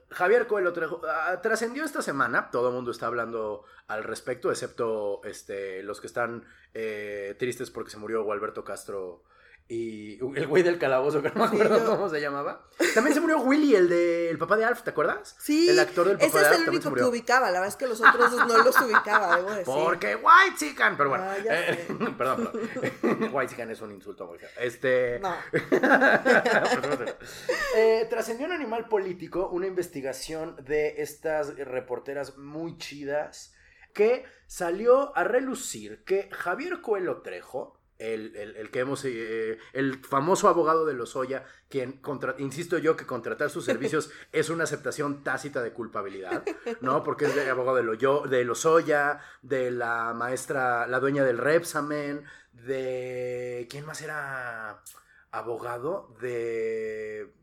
Javier 0.10 0.48
Coelho 0.48 0.74
ah, 1.08 1.40
trascendió 1.40 1.84
esta 1.86 2.02
semana. 2.02 2.50
Todo 2.50 2.70
el 2.70 2.74
mundo 2.74 2.90
está 2.90 3.06
hablando 3.06 3.64
al 3.86 4.04
respecto, 4.04 4.50
excepto 4.50 5.22
este, 5.24 5.84
los 5.84 6.02
que 6.02 6.08
están 6.08 6.46
eh, 6.74 7.36
tristes 7.38 7.70
porque 7.70 7.92
se 7.92 7.98
murió 7.98 8.24
Gualberto 8.24 8.64
Castro. 8.64 9.24
Y 9.68 10.20
el 10.38 10.46
güey 10.46 10.62
del 10.62 10.78
calabozo, 10.78 11.22
que 11.24 11.30
no 11.30 11.36
me 11.44 11.50
Sí, 11.50 11.56
acuerdo 11.56 11.78
yo- 11.80 11.86
cómo 11.86 12.08
se 12.10 12.22
llamaba. 12.22 12.68
También 12.94 13.16
se 13.16 13.20
murió 13.22 13.40
Willy, 13.40 13.74
el 13.76 13.90
de 13.90 14.30
el 14.30 14.38
papá 14.38 14.58
de 14.58 14.66
Alf, 14.66 14.84
¿te 14.84 14.92
acuerdas? 14.92 15.36
Sí, 15.40 15.70
El 15.70 15.80
actor 15.80 16.08
del 16.08 16.18
papá 16.18 16.28
ese 16.28 16.38
de 16.38 16.44
es 16.44 16.48
Alf 16.50 16.58
el 16.60 16.64
también 16.66 16.82
se 16.84 16.88
único 16.90 17.04
que 17.04 17.10
ubicaba. 17.10 17.48
La 17.48 17.60
verdad 17.60 17.70
es 17.70 17.76
que 17.76 17.88
los 17.88 18.00
otros 18.00 18.30
dos 18.32 18.48
no 18.48 18.58
los 18.64 18.80
ubicaba, 18.82 19.38
debo 19.38 19.50
decir. 19.50 19.66
Porque 19.66 20.16
White 20.16 20.56
Chicken, 20.58 20.96
pero 20.98 21.10
bueno. 21.10 21.24
Ah, 21.28 21.36
eh, 21.40 21.88
perdón, 22.18 22.52
perdón. 22.52 23.30
White 23.34 23.50
Chicken 23.52 23.72
es 23.72 23.82
un 23.82 23.92
insulto 23.92 24.32
feo. 24.38 24.50
Este. 24.60 25.20
No. 25.20 25.36
Eh, 27.76 28.06
trascendió 28.10 28.46
un 28.46 28.54
animal 28.54 28.88
político, 28.88 29.50
una 29.50 29.68
investigación 29.68 30.56
de 30.64 31.02
estas 31.02 31.56
reporteras 31.58 32.38
muy 32.38 32.78
chidas 32.78 33.54
que 33.94 34.26
salió 34.48 35.16
a 35.18 35.24
relucir 35.24 36.04
que 36.04 36.30
Javier 36.32 36.82
Coelho 36.82 37.22
Trejo, 37.22 37.80
el, 38.00 38.36
el- 38.36 38.56
el 38.58 38.70
que 38.72 38.80
hemos, 38.80 39.04
eh, 39.06 39.58
el 39.74 40.04
famoso 40.04 40.48
abogado 40.50 40.86
de 40.86 40.94
Lozoya, 40.94 41.46
quien, 41.70 41.94
contra- 41.94 42.36
insisto 42.40 42.78
yo, 42.78 42.96
que 42.96 43.06
contratar 43.06 43.50
sus 43.50 43.66
servicios 43.66 44.10
es 44.32 44.50
una 44.50 44.66
aceptación 44.66 45.24
tácita 45.24 45.62
de 45.64 45.72
culpabilidad, 45.74 46.44
¿no? 46.82 47.04
Porque 47.04 47.26
es 47.26 47.36
de 47.36 47.50
abogado 47.50 47.78
de, 47.78 47.84
Loyo- 47.84 48.28
de 48.28 48.44
Lozoya, 48.46 49.20
de 49.42 49.72
la 49.72 50.14
maestra, 50.14 50.88
la 50.88 51.00
dueña 51.00 51.24
del 51.24 51.38
Repsamen, 51.38 52.24
de... 52.54 53.68
¿Quién 53.70 53.86
más 53.86 54.02
era 54.02 54.82
abogado? 55.32 56.16
De... 56.22 57.34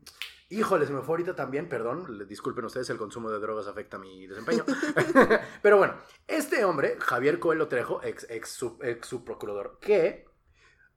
Híjole, 0.49 0.85
se 0.85 0.93
me 0.93 1.01
fue 1.01 1.13
ahorita 1.13 1.35
también, 1.35 1.67
perdón, 1.67 2.27
disculpen 2.27 2.65
ustedes, 2.65 2.87
el 2.91 2.97
consumo 2.97 3.31
de 3.31 3.39
drogas 3.39 3.65
afecta 3.67 3.97
mi 3.97 4.27
desempeño. 4.27 4.63
Pero 5.63 5.77
bueno, 5.77 5.95
este 6.27 6.63
hombre, 6.63 6.97
Javier 6.99 7.39
Coelho 7.39 7.67
Trejo, 7.67 8.03
ex, 8.03 8.27
ex, 8.29 8.49
sub- 8.49 8.83
ex 8.83 9.07
subprocurador, 9.07 9.79
que 9.81 10.25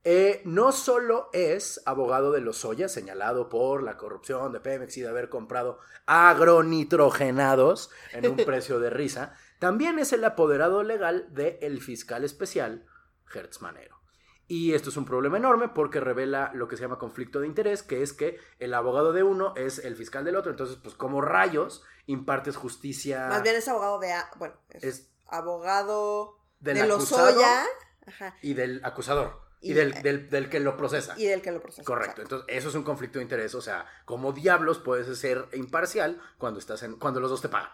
eh, 0.09 0.41
no 0.45 0.71
solo 0.71 1.31
es 1.33 1.83
abogado 1.85 2.31
de 2.31 2.41
Lozoya, 2.41 2.89
señalado 2.89 3.49
por 3.49 3.83
la 3.83 3.97
corrupción 3.97 4.53
de 4.53 4.61
Pemex 4.61 4.97
y 4.99 5.01
de 5.01 5.09
haber 5.09 5.29
comprado 5.29 5.81
agronitrogenados 6.07 7.91
en 8.13 8.31
un 8.31 8.37
precio 8.47 8.79
de 8.79 8.89
risa, 8.89 9.35
también 9.59 9.99
es 9.99 10.13
el 10.13 10.23
apoderado 10.23 10.85
legal 10.85 11.27
del 11.35 11.81
fiscal 11.81 12.23
especial 12.23 12.87
Hertz 13.35 13.61
Manero. 13.61 14.01
Y 14.47 14.75
esto 14.75 14.91
es 14.91 14.97
un 14.97 15.07
problema 15.07 15.39
enorme 15.39 15.71
porque 15.71 15.99
revela 15.99 16.53
lo 16.55 16.69
que 16.69 16.77
se 16.77 16.83
llama 16.83 17.01
conflicto 17.01 17.41
de 17.41 17.49
interés, 17.49 17.83
que 17.83 18.03
es 18.03 18.13
que 18.13 18.39
el 18.61 18.75
abogado 18.75 19.13
de 19.13 19.25
uno 19.25 19.55
es 19.57 19.81
el 19.81 19.97
fiscal 19.97 20.25
del 20.25 20.37
otro. 20.37 20.53
Entonces, 20.53 20.79
pues, 20.81 20.95
como 20.95 21.21
rayos 21.21 21.83
impartes 22.07 22.55
justicia? 22.55 23.27
Más 23.27 23.43
bien 23.43 23.57
es 23.57 23.67
abogado 23.67 23.99
de. 23.99 24.15
Bueno, 24.37 24.55
es, 24.71 24.85
Es 24.85 25.11
abogado 25.27 26.39
de 26.61 26.81
acusado 26.81 27.27
Lozoya. 27.27 27.65
Ajá. 28.07 28.37
y 28.41 28.55
del 28.55 28.81
acusador. 28.85 29.46
Y, 29.61 29.71
Y- 29.71 29.75
del, 29.75 30.03
del- 30.03 30.29
del 30.31 30.49
que 30.51 30.61
lo 30.61 30.77
procesa. 30.77 31.15
Y 31.19 31.27
del 31.27 31.41
que 31.43 31.51
lo 31.51 31.61
procesa. 31.61 31.83
Correcto, 31.85 32.21
exacto. 32.21 32.37
entonces 32.37 32.57
eso 32.59 32.69
es 32.69 32.75
un 32.75 32.83
conflicto 32.83 33.19
de 33.19 33.23
interés, 33.25 33.55
o 33.55 33.61
sea, 33.63 33.87
como 34.05 34.33
diablos 34.33 34.79
puedes 34.79 35.19
ser 35.19 35.47
imparcial 35.55 36.21
cuando 36.39 36.61
estás 36.61 36.83
en 36.83 36.97
cuando 36.97 37.21
los 37.21 37.31
dos 37.31 37.41
te 37.43 37.49
pagan. 37.49 37.71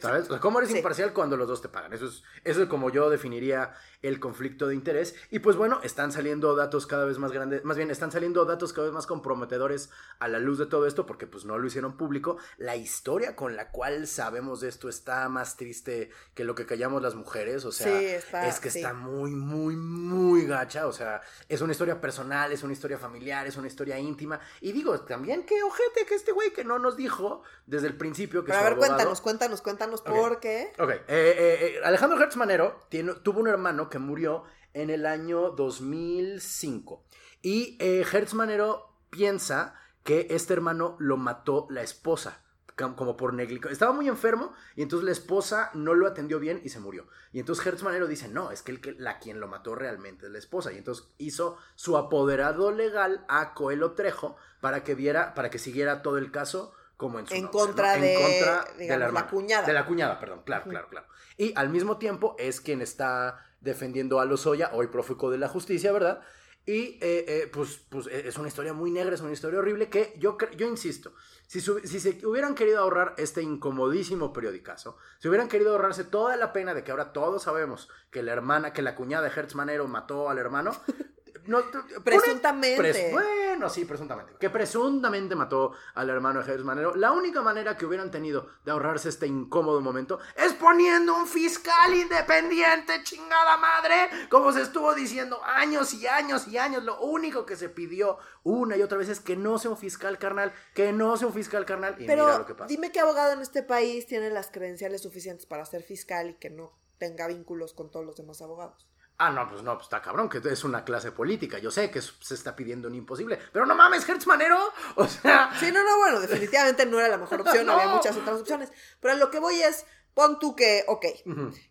¿Sabes? 0.00 0.04
Exacto. 0.22 0.32
O 0.32 0.36
sea, 0.36 0.40
¿Cómo 0.40 0.58
eres 0.58 0.70
Sí. 0.70 0.78
imparcial 0.78 1.12
cuando 1.12 1.36
los 1.36 1.46
dos 1.46 1.60
te 1.60 1.68
pagan? 1.68 1.92
Eso 1.92 2.06
es, 2.06 2.22
eso 2.44 2.62
es 2.62 2.68
como 2.68 2.88
yo 2.88 3.10
definiría 3.10 3.74
el 4.00 4.20
conflicto 4.20 4.66
de 4.66 4.74
interés. 4.74 5.14
Y 5.30 5.40
pues 5.40 5.56
bueno, 5.56 5.80
están 5.82 6.12
saliendo 6.12 6.54
datos 6.56 6.86
cada 6.86 7.04
vez 7.04 7.18
más 7.18 7.30
grandes, 7.30 7.62
más 7.64 7.76
bien 7.76 7.90
están 7.90 8.10
saliendo 8.10 8.44
datos 8.46 8.72
cada 8.72 8.86
vez 8.86 8.94
más 8.94 9.06
comprometedores 9.06 9.90
a 10.18 10.28
la 10.28 10.38
luz 10.38 10.58
de 10.58 10.64
todo 10.66 10.86
esto, 10.86 11.04
porque 11.04 11.26
pues 11.26 11.44
no 11.44 11.58
lo 11.58 11.66
hicieron 11.66 11.98
público. 11.98 12.38
La 12.56 12.74
historia 12.74 13.36
con 13.36 13.54
la 13.54 13.70
cual 13.70 14.06
sabemos 14.06 14.60
de 14.62 14.68
esto 14.70 14.88
está 14.88 15.28
más 15.28 15.58
triste 15.58 16.10
que 16.34 16.44
lo 16.44 16.54
que 16.54 16.64
callamos 16.64 17.02
las 17.02 17.14
mujeres. 17.14 17.66
O 17.66 17.72
sea, 17.72 17.86
Sí, 17.98 18.06
está- 18.06 18.48
es 18.48 18.60
que 18.60 18.70
sí. 18.70 18.78
está 18.78 18.94
muy, 18.94 19.32
muy, 19.32 19.76
muy 19.76 20.46
gacha. 20.46 20.86
O 20.86 20.92
sea, 20.94 21.20
es 21.50 21.60
una 21.60 21.72
historia 21.72 22.00
personal, 22.00 22.50
es 22.50 22.62
una 22.62 22.72
historia 22.72 22.96
familiar, 22.98 23.46
es 23.46 23.58
una 23.58 23.66
historia 23.68 23.98
íntima. 23.98 24.40
Y 24.62 24.72
digo, 24.72 24.98
también 25.00 25.44
qué 25.44 25.62
ojete 25.62 26.06
que 26.06 26.14
este 26.14 26.32
güey 26.32 26.50
que 26.54 26.64
no 26.64 26.78
nos 26.78 26.96
dijo 26.96 27.42
desde 27.66 27.88
el 27.88 27.96
principio 27.98 28.42
que 28.42 28.52
Pero 28.52 28.58
a 28.58 28.62
ver, 28.62 28.72
abogado- 28.72 28.94
cuéntanos, 28.96 29.20
cuéntanos, 29.20 29.60
cuéntanos 29.60 29.81
por 30.02 30.40
qué. 30.40 30.72
Ok, 30.78 30.90
eh, 30.90 31.02
eh, 31.06 31.06
eh, 31.08 31.80
Alejandro 31.84 32.20
Hertz 32.20 32.36
Manero 32.36 32.80
tiene- 32.88 33.14
tuvo 33.14 33.40
un 33.40 33.48
hermano 33.48 33.88
que 33.90 33.98
murió 33.98 34.44
en 34.74 34.90
el 34.90 35.06
año 35.06 35.50
2005. 35.50 37.04
Y 37.42 37.76
eh, 37.80 38.04
Hertz 38.10 38.34
Manero 38.34 38.94
piensa 39.10 39.74
que 40.04 40.28
este 40.30 40.52
hermano 40.54 40.96
lo 40.98 41.16
mató 41.16 41.66
la 41.70 41.82
esposa, 41.82 42.42
com- 42.76 42.94
como 42.94 43.16
por 43.16 43.34
negligencia. 43.34 43.72
Estaba 43.72 43.92
muy 43.92 44.08
enfermo 44.08 44.52
y 44.74 44.82
entonces 44.82 45.04
la 45.04 45.12
esposa 45.12 45.70
no 45.74 45.94
lo 45.94 46.06
atendió 46.06 46.38
bien 46.40 46.60
y 46.64 46.68
se 46.70 46.80
murió. 46.80 47.06
Y 47.32 47.40
entonces 47.40 47.64
Hertz 47.66 47.82
Manero 47.82 48.06
dice, 48.06 48.28
no, 48.28 48.50
es 48.50 48.62
que, 48.62 48.72
el 48.72 48.80
que 48.80 48.92
la 48.92 49.18
quien 49.18 49.40
lo 49.40 49.48
mató 49.48 49.74
realmente 49.74 50.26
es 50.26 50.32
la 50.32 50.38
esposa. 50.38 50.72
Y 50.72 50.78
entonces 50.78 51.06
hizo 51.18 51.56
su 51.74 51.96
apoderado 51.96 52.72
legal 52.72 53.24
a 53.28 53.54
Coelho 53.54 53.92
Trejo 53.92 54.36
para 54.60 54.84
que 54.84 54.94
viera, 54.94 55.34
para 55.34 55.50
que 55.50 55.58
siguiera 55.58 56.02
todo 56.02 56.18
el 56.18 56.30
caso 56.30 56.72
como 57.02 57.18
en 57.18 57.26
su 57.26 57.34
En 57.34 57.42
nombre, 57.42 57.60
contra 57.60 57.96
¿no? 57.96 58.02
de, 58.02 58.08
digamos, 58.10 58.78
digamos, 58.78 59.00
la 59.00 59.06
hermana. 59.06 59.26
cuñada. 59.26 59.66
De 59.66 59.72
la 59.72 59.84
cuñada, 59.84 60.20
perdón, 60.20 60.42
claro, 60.44 60.70
claro, 60.70 60.88
claro. 60.88 61.06
Y 61.36 61.52
al 61.56 61.68
mismo 61.68 61.98
tiempo 61.98 62.36
es 62.38 62.60
quien 62.60 62.80
está 62.80 63.44
defendiendo 63.60 64.20
a 64.20 64.24
Lozoya, 64.24 64.70
hoy 64.72 64.86
prófugo 64.86 65.28
de 65.32 65.38
la 65.38 65.48
justicia, 65.48 65.90
¿verdad? 65.90 66.22
Y 66.64 66.98
eh, 67.00 67.24
eh, 67.26 67.50
pues, 67.52 67.80
pues 67.88 68.06
eh, 68.06 68.28
es 68.28 68.38
una 68.38 68.46
historia 68.46 68.72
muy 68.72 68.92
negra, 68.92 69.16
es 69.16 69.20
una 69.20 69.32
historia 69.32 69.58
horrible 69.58 69.90
que 69.90 70.14
yo, 70.16 70.38
yo 70.56 70.68
insisto, 70.68 71.12
si, 71.48 71.60
si 71.60 71.98
se 71.98 72.24
hubieran 72.24 72.54
querido 72.54 72.78
ahorrar 72.78 73.14
este 73.18 73.42
incomodísimo 73.42 74.32
periodicazo, 74.32 74.96
si 75.18 75.26
hubieran 75.26 75.48
querido 75.48 75.72
ahorrarse 75.72 76.04
toda 76.04 76.36
la 76.36 76.52
pena 76.52 76.72
de 76.72 76.84
que 76.84 76.92
ahora 76.92 77.12
todos 77.12 77.42
sabemos 77.42 77.88
que 78.12 78.22
la 78.22 78.32
hermana, 78.32 78.72
que 78.72 78.82
la 78.82 78.94
cuñada 78.94 79.28
de 79.28 79.34
Hertz 79.34 79.56
Manero 79.56 79.88
mató 79.88 80.30
al 80.30 80.38
hermano, 80.38 80.70
no, 81.46 81.60
Presuntamente. 82.04 82.80
Pres- 82.80 83.12
bueno, 83.12 83.68
sí, 83.68 83.84
presuntamente. 83.84 84.34
Que 84.38 84.50
presuntamente 84.50 85.34
mató 85.34 85.72
al 85.94 86.10
hermano 86.10 86.40
de 86.40 86.46
Jesús 86.46 86.64
Manero. 86.64 86.94
La 86.94 87.12
única 87.12 87.42
manera 87.42 87.76
que 87.76 87.86
hubieran 87.86 88.10
tenido 88.10 88.48
de 88.64 88.70
ahorrarse 88.70 89.08
este 89.08 89.26
incómodo 89.26 89.80
momento 89.80 90.18
es 90.36 90.52
poniendo 90.54 91.16
un 91.16 91.26
fiscal 91.26 91.94
independiente, 91.94 93.02
chingada 93.02 93.56
madre. 93.56 94.08
Como 94.28 94.52
se 94.52 94.62
estuvo 94.62 94.94
diciendo 94.94 95.40
años 95.44 95.92
y 95.94 96.06
años 96.06 96.46
y 96.48 96.58
años. 96.58 96.82
Lo 96.84 97.00
único 97.00 97.44
que 97.46 97.56
se 97.56 97.68
pidió 97.68 98.18
una 98.42 98.76
y 98.76 98.82
otra 98.82 98.98
vez 98.98 99.08
es 99.08 99.20
que 99.20 99.36
no 99.36 99.58
sea 99.58 99.70
un 99.70 99.76
fiscal 99.78 100.18
carnal, 100.18 100.52
que 100.74 100.92
no 100.92 101.16
sea 101.16 101.28
un 101.28 101.34
fiscal 101.34 101.64
carnal. 101.64 101.94
Y 101.98 102.02
mira 102.02 102.12
Pero 102.14 102.38
lo 102.38 102.46
que 102.46 102.54
pasa. 102.54 102.68
dime 102.68 102.92
qué 102.92 103.00
abogado 103.00 103.32
en 103.32 103.40
este 103.40 103.62
país 103.62 104.06
tiene 104.06 104.30
las 104.30 104.50
credenciales 104.50 105.02
suficientes 105.02 105.46
para 105.46 105.64
ser 105.64 105.82
fiscal 105.82 106.30
y 106.30 106.34
que 106.34 106.50
no 106.50 106.72
tenga 106.98 107.26
vínculos 107.26 107.74
con 107.74 107.90
todos 107.90 108.06
los 108.06 108.16
demás 108.16 108.40
abogados. 108.42 108.88
Ah, 109.18 109.30
no, 109.30 109.48
pues 109.48 109.62
no, 109.62 109.74
pues 109.74 109.84
está 109.84 110.02
cabrón, 110.02 110.28
que 110.28 110.40
es 110.44 110.64
una 110.64 110.84
clase 110.84 111.12
política. 111.12 111.58
Yo 111.58 111.70
sé 111.70 111.90
que 111.90 112.00
se 112.02 112.34
está 112.34 112.56
pidiendo 112.56 112.88
un 112.88 112.94
imposible. 112.94 113.38
Pero 113.52 113.66
no 113.66 113.74
mames, 113.74 114.08
Hertz 114.08 114.26
Manero. 114.26 114.58
O 114.96 115.06
sea. 115.06 115.50
Sí, 115.60 115.70
no, 115.70 115.84
no, 115.84 115.96
bueno, 115.98 116.20
definitivamente 116.20 116.86
no 116.86 116.98
era 116.98 117.08
la 117.08 117.18
mejor 117.18 117.40
opción, 117.42 117.66
No. 117.66 117.74
había 117.74 117.94
muchas 117.94 118.16
otras 118.16 118.40
opciones. 118.40 118.72
Pero 119.00 119.14
a 119.14 119.16
lo 119.16 119.30
que 119.30 119.38
voy 119.38 119.62
es, 119.62 119.86
pon 120.14 120.38
tú 120.38 120.56
que, 120.56 120.84
ok, 120.88 121.06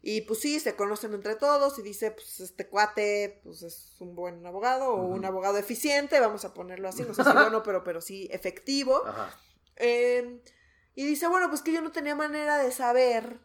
y 0.01 0.21
pues 0.21 0.39
sí, 0.39 0.59
se 0.59 0.75
conocen 0.75 1.13
entre 1.13 1.35
todos 1.35 1.77
y 1.77 1.81
dice, 1.81 2.11
pues 2.11 2.39
este 2.39 2.67
cuate, 2.67 3.41
pues 3.43 3.61
es 3.63 3.95
un 3.99 4.15
buen 4.15 4.45
abogado 4.45 4.89
o 4.89 5.03
un 5.05 5.25
abogado 5.25 5.57
eficiente, 5.57 6.19
vamos 6.19 6.43
a 6.45 6.53
ponerlo 6.53 6.87
así, 6.89 7.03
no 7.03 7.13
sé 7.13 7.23
si 7.23 7.31
bueno, 7.33 7.61
pero, 7.63 7.83
pero 7.83 8.01
sí 8.01 8.27
efectivo. 8.31 9.05
Ajá. 9.05 9.29
Eh, 9.75 10.41
y 10.95 11.05
dice, 11.05 11.27
bueno, 11.27 11.49
pues 11.49 11.61
que 11.61 11.71
yo 11.73 11.81
no 11.81 11.91
tenía 11.91 12.15
manera 12.15 12.57
de 12.57 12.71
saber 12.71 13.39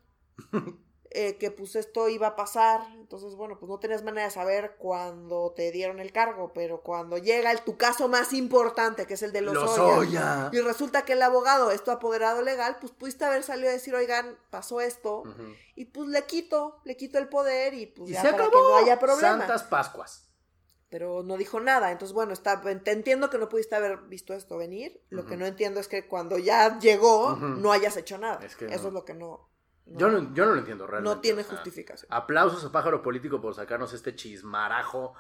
eh, 1.11 1.37
que 1.39 1.51
pues 1.51 1.77
esto 1.77 2.09
iba 2.09 2.29
a 2.29 2.37
pasar. 2.37 2.83
Entonces, 2.95 3.35
bueno, 3.35 3.59
pues 3.59 3.69
no 3.69 3.79
tenías 3.79 4.03
manera 4.03 4.27
de 4.27 4.33
saber 4.33 4.77
cuando 4.79 5.53
te 5.55 5.71
dieron 5.71 6.01
el 6.01 6.13
cargo, 6.13 6.53
pero 6.55 6.83
cuando 6.83 7.19
llega 7.19 7.51
el, 7.53 7.61
tu 7.63 7.77
caso 7.77 8.09
más 8.09 8.33
importante, 8.33 9.07
que 9.07 9.15
es 9.15 9.23
el 9.23 9.33
de 9.33 9.41
los 9.41 9.55
Lozoya. 9.55 10.51
y 10.53 10.61
resulta 10.61 11.05
que 11.05 11.13
el 11.15 11.23
abogado 11.23 11.71
es 11.71 11.83
tu 11.85 11.91
apoderado 11.91 12.43
legal, 12.43 12.77
pues 12.81 12.93
pudiste 12.93 13.25
haber 13.25 13.43
salido 13.43 13.69
a 13.69 13.73
decir, 13.73 13.95
oigan, 13.95 14.37
pasó 14.51 14.81
esto, 14.81 15.23
y 15.75 15.87
pues 15.87 16.09
le 16.09 16.25
quito, 16.25 16.81
le 16.85 16.97
quito 16.97 17.19
el 17.19 17.29
poder 17.29 17.75
y 17.75 17.87
pues 17.87 18.11
Y 18.11 18.13
ya 18.15 18.23
se 18.23 18.33
para 18.33 18.45
acabó. 18.47 18.51
que 18.51 18.69
no 18.69 18.77
haya 18.77 18.99
problema. 18.99 19.39
Santas 19.39 19.63
Pascuas. 19.65 20.23
Pero 20.89 21.23
no 21.25 21.37
dijo 21.37 21.59
nada, 21.59 21.91
entonces 21.91 22.15
bueno, 22.15 22.33
está, 22.33 22.61
te 22.61 22.93
entiendo 22.93 23.29
que 23.29 23.39
no 23.39 23.49
pudiste 23.49 23.75
haber 23.75 23.99
visto 24.03 24.35
esto 24.35 24.57
venir, 24.57 25.03
lo 25.09 25.27
que 25.27 25.37
no 25.37 25.45
entiendo 25.45 25.81
es 25.81 25.89
que 25.89 26.07
cuando 26.07 26.39
ya 26.39 26.79
llegó 26.79 27.35
no 27.37 27.73
hayas 27.73 27.97
hecho 27.97 28.19
nada. 28.19 28.45
Es 28.45 28.55
que 28.55 28.67
Eso 28.67 28.83
no. 28.83 28.89
es 28.89 28.95
lo 28.95 29.05
que 29.05 29.15
no... 29.15 29.49
no- 29.87 29.99
Yo, 29.99 30.09
no, 30.09 30.35
yo 30.35 30.45
no 30.47 30.53
lo 30.53 30.59
entiendo 30.59 30.87
realmente. 30.87 31.15
no 31.15 31.21
tiene 31.21 31.41
o 31.43 31.45
sea, 31.45 31.55
justificación. 31.55 32.09
Aplausos 32.13 32.65
a 32.65 32.73
Pájaro 32.73 33.03
Político 33.03 33.41
por 33.41 33.55
sacarnos 33.55 33.93
este 33.93 34.15
chismarajo 34.15 35.15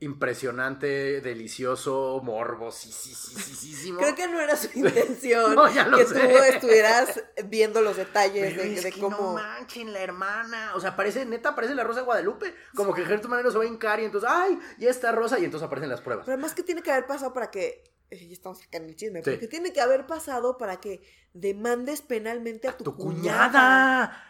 impresionante, 0.00 1.20
delicioso, 1.20 2.20
morbosísimo. 2.24 3.98
Creo 4.00 4.14
que 4.16 4.26
no 4.28 4.40
era 4.40 4.56
su 4.56 4.68
intención 4.76 5.54
No, 5.54 5.72
ya 5.72 5.86
lo 5.86 5.96
que 5.98 6.06
sé. 6.06 6.14
tú 6.28 6.36
estuvieras 6.42 7.22
viendo 7.44 7.80
los 7.82 7.96
detalles 7.96 8.50
Pero 8.52 8.62
de, 8.62 8.74
es 8.74 8.82
de 8.82 8.92
que 8.92 9.00
cómo... 9.00 9.16
no 9.16 9.32
manchen, 9.34 9.92
la 9.92 10.00
hermana. 10.00 10.72
O 10.74 10.80
sea, 10.80 10.96
parece, 10.96 11.24
neta, 11.24 11.54
parece 11.54 11.74
la 11.74 11.84
Rosa 11.84 12.00
de 12.00 12.06
Guadalupe. 12.06 12.54
Como 12.74 12.92
que 12.94 13.04
Gertrude 13.04 13.30
Manero 13.30 13.50
se 13.52 13.58
va 13.58 13.64
a 13.64 13.66
hincar 13.68 14.00
y 14.00 14.04
entonces, 14.04 14.28
ay, 14.32 14.58
ya 14.78 14.90
está 14.90 15.12
Rosa. 15.12 15.38
Y 15.38 15.44
entonces 15.44 15.66
aparecen 15.66 15.90
las 15.90 16.00
pruebas. 16.00 16.24
Pero 16.26 16.34
además, 16.34 16.54
¿qué 16.54 16.62
tiene 16.62 16.82
que 16.82 16.90
haber 16.90 17.06
pasado 17.06 17.32
para 17.32 17.50
que... 17.50 17.84
Ya 18.16 18.32
estamos 18.32 18.62
acá 18.62 18.78
en 18.78 18.84
el 18.84 18.96
chisme. 18.96 19.22
Sí. 19.22 19.30
Porque 19.30 19.48
tiene 19.48 19.72
que 19.72 19.80
haber 19.80 20.06
pasado 20.06 20.58
para 20.58 20.80
que 20.80 21.00
demandes 21.32 22.02
penalmente 22.02 22.68
a, 22.68 22.76
tu, 22.76 22.84
tu 22.84 22.96
cuñada. 22.96 23.48
cuñada. 23.48 24.28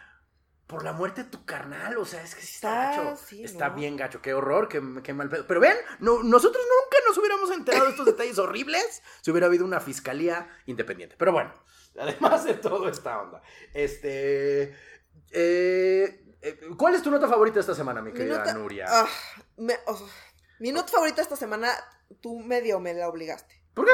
Por 0.67 0.83
la 0.85 0.93
muerte 0.93 1.23
de 1.25 1.29
tu 1.29 1.45
carnal, 1.45 1.97
o 1.97 2.05
sea, 2.05 2.23
es 2.23 2.33
que 2.35 2.41
sí 2.41 2.55
está, 2.55 2.91
Está, 2.91 3.03
gacho. 3.03 3.21
sí, 3.27 3.43
está 3.43 3.69
¿no? 3.69 3.75
bien 3.75 3.97
gacho, 3.97 4.21
qué 4.21 4.33
horror, 4.33 4.69
qué, 4.69 4.81
qué 5.03 5.13
mal 5.13 5.29
pedo. 5.29 5.45
Pero 5.45 5.59
ven, 5.59 5.75
no, 5.99 6.23
nosotros 6.23 6.63
nunca 6.65 6.97
nos 7.05 7.17
hubiéramos 7.17 7.51
enterado 7.51 7.83
de 7.85 7.91
estos 7.91 8.05
detalles 8.05 8.39
horribles 8.39 9.03
si 9.21 9.29
hubiera 9.29 9.47
habido 9.47 9.65
una 9.65 9.81
fiscalía 9.81 10.47
independiente. 10.65 11.15
Pero 11.19 11.33
bueno, 11.33 11.53
además 11.99 12.45
de 12.45 12.53
todo 12.55 12.87
esta 12.87 13.21
onda, 13.21 13.41
este... 13.73 14.73
eh, 15.31 16.25
eh, 16.41 16.59
¿Cuál 16.77 16.95
es 16.95 17.03
tu 17.03 17.11
nota 17.11 17.27
favorita 17.27 17.59
esta 17.59 17.75
semana, 17.75 18.01
mi 18.01 18.11
Mi 18.11 18.17
querida 18.17 18.39
nota- 18.39 18.53
Nuria? 18.53 18.85
Ah, 18.87 19.07
me- 19.57 19.77
oh, 19.87 20.09
mi 20.59 20.71
nota 20.71 20.91
favorita 20.91 21.21
esta 21.21 21.35
semana, 21.35 21.69
tú 22.21 22.39
medio 22.39 22.79
me 22.79 22.93
la 22.93 23.09
obligaste. 23.09 23.61
¿Por 23.73 23.85
qué? 23.85 23.91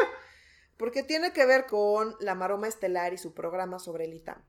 Porque 0.78 1.04
tiene 1.04 1.34
que 1.34 1.46
ver 1.46 1.66
con 1.66 2.16
la 2.20 2.36
Maroma 2.36 2.68
Estelar 2.68 3.14
y 3.14 3.18
su 3.18 3.34
programa 3.34 3.80
sobre 3.80 4.06
el 4.06 4.14
ITAM. 4.14 4.42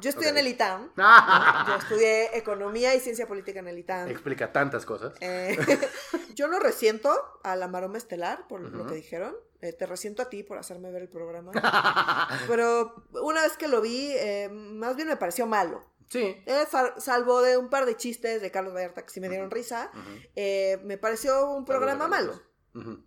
Yo 0.00 0.08
estudié 0.08 0.30
en 0.30 0.38
el 0.38 0.48
ITAM. 0.48 0.90
¿no? 0.96 1.66
Yo 1.68 1.74
estudié 1.76 2.36
Economía 2.36 2.94
y 2.94 3.00
Ciencia 3.00 3.28
Política 3.28 3.60
en 3.60 3.68
el 3.68 3.78
ITAM. 3.78 4.08
Explica 4.08 4.50
tantas 4.52 4.84
cosas. 4.86 5.14
Eh, 5.20 5.56
yo 6.34 6.48
no 6.48 6.58
resiento 6.58 7.12
a 7.44 7.54
la 7.56 7.68
Maroma 7.68 7.98
Estelar 7.98 8.46
por 8.48 8.60
lo 8.62 8.86
que 8.86 8.94
dijeron. 8.94 9.34
Eh, 9.60 9.72
te 9.72 9.86
resiento 9.86 10.22
a 10.22 10.28
ti 10.28 10.42
por 10.42 10.58
hacerme 10.58 10.90
ver 10.90 11.02
el 11.02 11.08
programa. 11.08 11.52
Pero 12.48 13.04
una 13.22 13.42
vez 13.42 13.56
que 13.56 13.68
lo 13.68 13.80
vi, 13.80 14.10
eh, 14.12 14.48
más 14.50 14.96
bien 14.96 15.06
me 15.08 15.16
pareció 15.16 15.46
malo. 15.46 15.84
sí. 16.08 16.42
Eh, 16.46 16.64
sal- 16.68 16.94
salvo 16.98 17.42
de 17.42 17.56
un 17.58 17.68
par 17.70 17.86
de 17.86 17.96
chistes 17.96 18.42
de 18.42 18.50
Carlos 18.50 18.74
Vallarta 18.74 19.02
que 19.04 19.10
sí 19.10 19.20
me 19.20 19.28
dieron 19.28 19.50
risa, 19.52 19.90
eh, 20.34 20.80
me 20.84 20.98
pareció 20.98 21.50
un 21.52 21.64
programa 21.64 22.08
malo. 22.08 22.40
Ujú. 22.74 23.04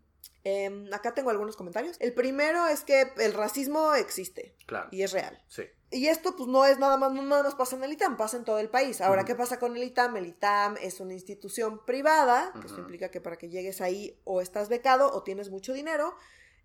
Eh, 0.47 0.87
acá 0.93 1.13
tengo 1.15 1.31
algunos 1.31 1.55
comentarios. 1.57 1.97
El 1.99 2.13
primero 2.13 2.67
es 2.67 2.81
que 2.85 3.11
el 3.17 3.33
racismo 3.33 3.93
existe 3.95 4.55
Claro. 4.67 4.87
y 4.91 5.01
es 5.01 5.11
real. 5.11 5.43
Sí. 5.49 5.63
Y 5.91 6.07
esto 6.07 6.35
pues 6.35 6.47
no 6.47 6.65
es 6.65 6.77
nada 6.77 6.97
más, 6.97 7.11
no 7.13 7.21
nada 7.23 7.41
más 7.43 7.55
pasa 7.55 7.75
en 7.75 7.83
el 7.83 7.93
ITAM, 7.93 8.15
pasa 8.15 8.37
en 8.37 8.43
todo 8.45 8.59
el 8.59 8.69
país. 8.69 9.01
Ahora. 9.01 9.25
¿qué 9.25 9.33
pasa 9.33 9.59
con 9.59 9.75
el 9.75 9.83
ITAM? 9.83 10.15
El 10.17 10.27
ITAM 10.27 10.77
es 10.81 10.99
una 10.99 11.13
institución 11.13 11.83
privada, 11.85 12.53
que 12.61 12.67
eso 12.67 12.77
implica 12.79 13.09
que 13.09 13.21
para 13.21 13.37
que 13.37 13.49
llegues 13.49 13.81
ahí 13.81 14.19
o 14.23 14.39
estás 14.39 14.69
becado 14.69 15.11
o 15.11 15.23
tienes 15.23 15.49
mucho 15.49 15.73
dinero. 15.73 16.15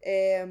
eh, 0.03 0.47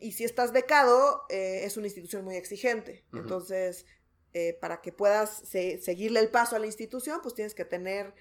y 0.00 0.12
si 0.12 0.22
estás 0.24 0.52
becado, 0.52 1.22
eh, 1.28 1.62
es 1.64 1.76
una 1.76 1.86
institución 1.88 2.24
muy 2.24 2.36
exigente. 2.36 3.04
Entonces, 3.12 3.86
eh, 4.32 4.56
para 4.60 4.80
que 4.82 4.92
puedas 4.92 5.30
se- 5.48 5.80
seguirle 5.82 6.20
el 6.20 6.28
paso 6.28 6.54
a 6.54 6.58
la 6.60 6.66
institución, 6.66 7.18
pues 7.22 7.34
tienes 7.34 7.54
que 7.54 7.64
tener 7.64 8.14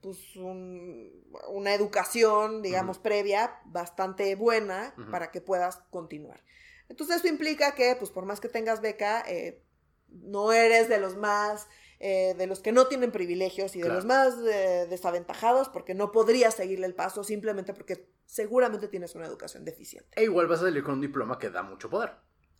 pues 0.00 0.36
un- 0.36 1.24
una 1.48 1.74
educación, 1.74 2.62
digamos, 2.62 2.98
previa 2.98 3.60
bastante 3.66 4.34
buena 4.34 4.94
para 5.10 5.30
que 5.30 5.40
puedas 5.40 5.78
continuar. 5.90 6.42
Entonces 6.88 7.16
eso 7.16 7.28
implica 7.28 7.74
que, 7.74 7.96
pues 7.98 8.10
por 8.10 8.24
más 8.24 8.40
que 8.40 8.48
tengas 8.48 8.80
beca, 8.80 9.22
eh, 9.26 9.62
no 10.08 10.52
eres 10.52 10.88
de 10.88 10.98
los 10.98 11.16
más, 11.16 11.66
eh, 12.00 12.34
de 12.38 12.46
los 12.46 12.60
que 12.60 12.72
no 12.72 12.86
tienen 12.86 13.10
privilegios 13.12 13.74
y 13.76 13.80
de 13.80 13.84
Claro. 13.86 13.96
los 13.96 14.04
más 14.06 14.34
eh, 14.50 14.86
desaventajados 14.88 15.68
porque 15.68 15.94
no 15.94 16.12
podrías 16.12 16.54
seguirle 16.54 16.86
el 16.86 16.94
paso 16.94 17.24
simplemente 17.24 17.74
porque 17.74 18.08
seguramente 18.24 18.88
tienes 18.88 19.14
una 19.14 19.26
educación 19.26 19.64
deficiente. 19.64 20.08
E 20.16 20.24
igual 20.24 20.46
vas 20.46 20.60
a 20.60 20.64
salir 20.66 20.82
con 20.82 20.94
un 20.94 21.00
diploma 21.02 21.38
que 21.38 21.50
da 21.50 21.62
mucho 21.62 21.90
poder. 21.90 22.12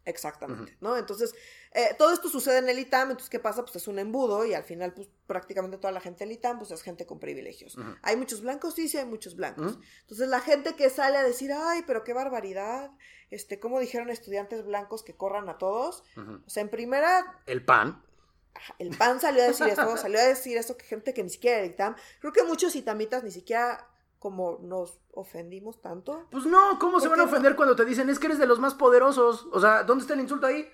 Exactamente, 0.09 0.75
¿no? 0.81 0.97
Entonces, 0.97 1.35
eh, 1.73 1.95
todo 1.99 2.15
esto 2.15 2.31
sucede 2.31 2.59
en 2.59 2.69
el 2.71 2.79
ITAM, 2.79 3.11
entonces, 3.11 3.29
¿qué 3.29 3.39
pasa? 3.39 3.63
Pues 3.63 3.77
es 3.77 3.87
un 3.89 3.99
embudo 3.99 4.47
y 4.47 4.55
al 4.55 4.65
final, 4.65 4.95
pues 4.95 5.07
prácticamente 5.27 5.77
toda 5.77 5.93
la 5.93 6.01
gente 6.01 6.25
del 6.25 6.33
ITAM, 6.33 6.59
pues 6.59 6.71
es 6.71 6.81
gente 6.81 7.05
con 7.05 7.21
privilegios. 7.21 7.77
Hay 8.03 8.17
muchos 8.17 8.41
blancos, 8.41 8.75
sí, 8.75 8.89
sí, 8.89 8.97
hay 8.97 9.05
muchos 9.05 9.37
blancos. 9.37 9.79
Entonces, 10.01 10.29
la 10.29 10.41
gente 10.41 10.75
que 10.77 10.89
sale 10.89 11.19
a 11.19 11.23
decir, 11.23 11.53
ay, 11.53 11.83
pero 11.87 12.05
qué 12.05 12.15
barbaridad, 12.15 12.91
este, 13.31 13.61
¿cómo 13.61 13.81
dijeron 13.81 14.09
estudiantes 14.09 14.65
blancos 14.65 15.03
que 15.03 15.15
corran 15.15 15.51
a 15.51 15.59
todos? 15.59 16.05
O 16.47 16.49
sea, 16.49 16.63
en 16.63 16.71
primera, 16.71 17.39
El 17.45 17.63
pan. 17.63 18.03
el 18.79 18.97
PAN 18.97 19.21
salió 19.21 19.43
a 19.43 19.49
decir 19.49 19.67
eso, 19.69 19.97
salió 19.99 20.19
a 20.21 20.25
decir 20.25 20.57
eso 20.57 20.79
que 20.79 20.87
gente 20.87 21.13
que 21.13 21.23
ni 21.23 21.29
siquiera 21.29 21.59
era 21.59 21.65
del 21.65 21.73
ITAM. 21.75 21.97
Creo 22.21 22.33
que 22.33 22.45
muchos 22.45 22.75
itamitas 22.77 23.23
ni 23.23 23.31
siquiera 23.31 23.87
como 24.19 24.59
nos 24.61 25.01
ofendimos 25.13 25.81
tanto. 25.81 26.27
Pues 26.31 26.45
no, 26.47 26.79
¿cómo 26.81 27.01
se 27.01 27.09
¿Por 27.09 27.17
van 27.17 27.21
a 27.21 27.25
no? 27.25 27.31
ofender 27.31 27.55
cuando 27.57 27.77
te 27.77 27.85
dicen 27.85 28.09
es 28.11 28.19
que 28.19 28.27
eres 28.27 28.39
de 28.39 28.47
los 28.47 28.59
más 28.59 28.75
poderosos? 28.75 29.47
O 29.53 29.61
sea, 29.61 29.83
¿dónde 29.85 30.03
está 30.03 30.15
el 30.15 30.21
insulto 30.21 30.47
ahí? 30.47 30.69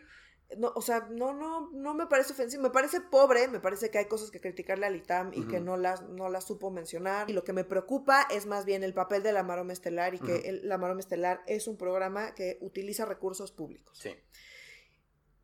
No, 0.58 0.72
o 0.76 0.82
sea, 0.82 1.08
no, 1.10 1.32
no, 1.32 1.70
no 1.72 1.94
me 1.94 2.06
parece 2.06 2.32
ofensivo, 2.34 2.62
me 2.62 2.70
parece 2.70 3.00
pobre, 3.00 3.48
me 3.48 3.60
parece 3.60 3.90
que 3.90 3.98
hay 3.98 4.06
cosas 4.06 4.30
que 4.30 4.40
criticarle 4.40 4.86
al 4.86 4.94
ITAM 4.94 5.32
y 5.34 5.48
que 5.48 5.58
no 5.58 5.76
las, 5.76 6.02
no 6.02 6.28
las 6.28 6.44
supo 6.46 6.70
mencionar. 6.70 7.28
Y 7.28 7.32
lo 7.32 7.44
que 7.44 7.52
me 7.54 7.64
preocupa 7.64 8.22
es 8.30 8.46
más 8.46 8.64
bien 8.64 8.84
el 8.84 8.94
papel 8.94 9.22
de 9.22 9.32
la 9.32 9.42
Maroma 9.42 9.72
Estelar 9.72 10.14
y 10.14 10.20
que 10.20 10.36
el- 10.48 10.68
la 10.68 10.78
Maroma 10.78 11.00
Estelar 11.00 11.42
es 11.46 11.66
un 11.66 11.76
programa 11.76 12.34
que 12.34 12.58
utiliza 12.60 13.04
recursos 13.04 13.52
públicos. 13.52 13.98
Sí. 13.98 14.14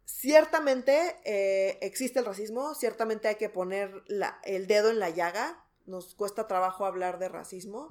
Ciertamente 0.05 1.17
eh, 1.25 1.79
existe 1.83 2.19
el 2.19 2.25
racismo, 2.27 2.75
ciertamente 2.75 3.29
hay 3.29 3.37
que 3.37 3.49
poner 3.49 4.03
la- 4.07 4.39
el 4.45 4.67
dedo 4.67 4.91
en 4.91 4.99
la 4.99 5.09
llaga, 5.11 5.65
nos 5.90 6.14
cuesta 6.14 6.46
trabajo 6.46 6.87
hablar 6.87 7.18
de 7.18 7.29
racismo. 7.29 7.88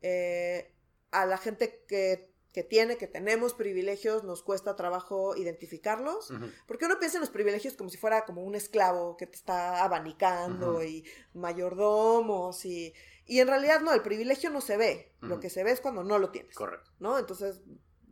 Eh, 0.00 0.72
a 1.10 1.26
la 1.26 1.38
gente 1.38 1.84
que 1.86 2.36
que 2.56 2.64
tiene, 2.64 2.96
que 2.96 3.06
tenemos 3.06 3.52
privilegios, 3.52 4.24
nos 4.24 4.42
cuesta 4.42 4.76
trabajo 4.76 5.36
identificarlos. 5.36 6.32
Porque 6.66 6.86
uno 6.86 6.98
piensa 6.98 7.18
en 7.18 7.20
los 7.20 7.28
privilegios 7.28 7.74
como 7.74 7.90
si 7.90 7.98
fuera 7.98 8.24
como 8.24 8.42
un 8.42 8.54
esclavo 8.54 9.18
que 9.18 9.26
te 9.26 9.36
está 9.36 9.84
abanicando 9.84 10.82
y 10.82 11.04
mayordomos 11.34 12.64
y... 12.64 12.94
Y 13.26 13.40
en 13.40 13.48
realidad 13.48 13.82
no, 13.82 13.92
el 13.92 14.00
privilegio 14.00 14.48
no 14.48 14.62
se 14.62 14.78
ve. 14.78 15.12
Lo 15.20 15.38
que 15.38 15.50
se 15.50 15.64
ve 15.64 15.72
es 15.72 15.82
cuando 15.82 16.02
no 16.02 16.18
lo 16.18 16.30
tienes. 16.30 16.54
Correcto. 16.54 16.90
¿No? 16.98 17.18
Entonces, 17.18 17.60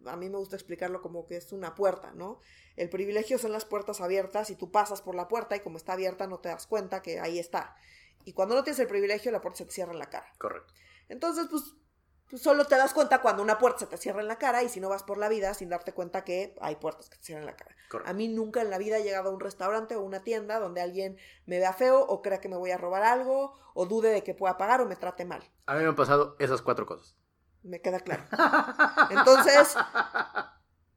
a 0.04 0.14
mí 0.16 0.28
me 0.28 0.36
gusta 0.36 0.56
explicarlo 0.56 1.00
como 1.00 1.24
que 1.24 1.36
es 1.38 1.50
una 1.52 1.74
puerta, 1.74 2.12
¿no? 2.12 2.38
El 2.76 2.90
privilegio 2.90 3.38
son 3.38 3.52
las 3.52 3.64
puertas 3.64 4.02
abiertas 4.02 4.50
y 4.50 4.56
tú 4.56 4.70
pasas 4.70 5.00
por 5.00 5.14
la 5.14 5.26
puerta 5.26 5.56
y 5.56 5.60
como 5.60 5.78
está 5.78 5.94
abierta 5.94 6.26
no 6.26 6.40
te 6.40 6.50
das 6.50 6.66
cuenta 6.66 7.00
que 7.00 7.18
ahí 7.18 7.38
está. 7.38 7.76
Y 8.24 8.32
cuando 8.32 8.54
no 8.54 8.64
tienes 8.64 8.80
el 8.80 8.88
privilegio, 8.88 9.30
la 9.30 9.40
puerta 9.40 9.58
se 9.58 9.66
te 9.66 9.72
cierra 9.72 9.92
en 9.92 9.98
la 9.98 10.10
cara. 10.10 10.26
Correcto. 10.38 10.72
Entonces, 11.08 11.46
pues, 11.50 11.74
pues, 12.28 12.42
solo 12.42 12.64
te 12.64 12.76
das 12.76 12.94
cuenta 12.94 13.20
cuando 13.20 13.42
una 13.42 13.58
puerta 13.58 13.80
se 13.80 13.86
te 13.86 13.96
cierra 13.96 14.20
en 14.20 14.28
la 14.28 14.38
cara 14.38 14.62
y 14.62 14.68
si 14.68 14.80
no 14.80 14.88
vas 14.88 15.02
por 15.02 15.18
la 15.18 15.28
vida 15.28 15.52
sin 15.54 15.68
darte 15.68 15.92
cuenta 15.92 16.24
que 16.24 16.54
hay 16.60 16.76
puertas 16.76 17.08
que 17.08 17.18
te 17.18 17.24
cierran 17.24 17.42
en 17.42 17.50
la 17.50 17.56
cara. 17.56 17.76
Correcto. 17.90 18.10
A 18.10 18.14
mí 18.14 18.28
nunca 18.28 18.62
en 18.62 18.70
la 18.70 18.78
vida 18.78 18.98
he 18.98 19.02
llegado 19.02 19.30
a 19.30 19.32
un 19.32 19.40
restaurante 19.40 19.96
o 19.96 20.00
una 20.00 20.22
tienda 20.22 20.58
donde 20.58 20.80
alguien 20.80 21.18
me 21.46 21.58
vea 21.58 21.72
feo 21.72 22.00
o 22.00 22.22
crea 22.22 22.40
que 22.40 22.48
me 22.48 22.56
voy 22.56 22.70
a 22.70 22.78
robar 22.78 23.02
algo 23.02 23.58
o 23.74 23.86
dude 23.86 24.10
de 24.10 24.22
que 24.24 24.34
pueda 24.34 24.56
pagar 24.56 24.80
o 24.80 24.86
me 24.86 24.96
trate 24.96 25.24
mal. 25.24 25.42
A 25.66 25.74
mí 25.74 25.82
me 25.82 25.88
han 25.88 25.96
pasado 25.96 26.36
esas 26.38 26.62
cuatro 26.62 26.86
cosas. 26.86 27.16
Me 27.62 27.80
queda 27.80 28.00
claro. 28.00 28.24
Entonces, 29.10 29.74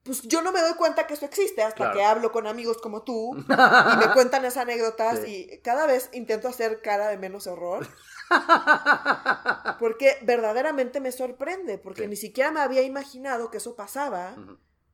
pues 0.08 0.22
yo 0.22 0.40
no 0.40 0.52
me 0.52 0.60
doy 0.62 0.72
cuenta 0.74 1.06
que 1.06 1.12
eso 1.14 1.26
existe 1.26 1.62
hasta 1.62 1.76
Claro. 1.76 1.92
que 1.94 2.02
hablo 2.04 2.32
con 2.32 2.46
amigos 2.46 2.78
como 2.78 3.02
tú 3.02 3.36
y 3.92 3.96
me 3.98 4.10
cuentan 4.14 4.44
esas 4.46 4.62
anécdotas 4.62 5.20
Sí. 5.22 5.46
y 5.52 5.58
cada 5.60 5.84
vez 5.86 6.08
intento 6.12 6.48
hacer 6.48 6.80
cara 6.80 7.08
de 7.08 7.18
menos 7.18 7.46
horror 7.46 7.86
porque 9.78 10.16
verdaderamente 10.22 11.00
me 11.00 11.12
sorprende, 11.12 11.78
porque 11.78 12.02
Sí. 12.02 12.08
ni 12.08 12.16
siquiera 12.16 12.50
me 12.50 12.60
había 12.60 12.82
imaginado 12.82 13.50
que 13.50 13.58
eso 13.58 13.76
pasaba. 13.76 14.34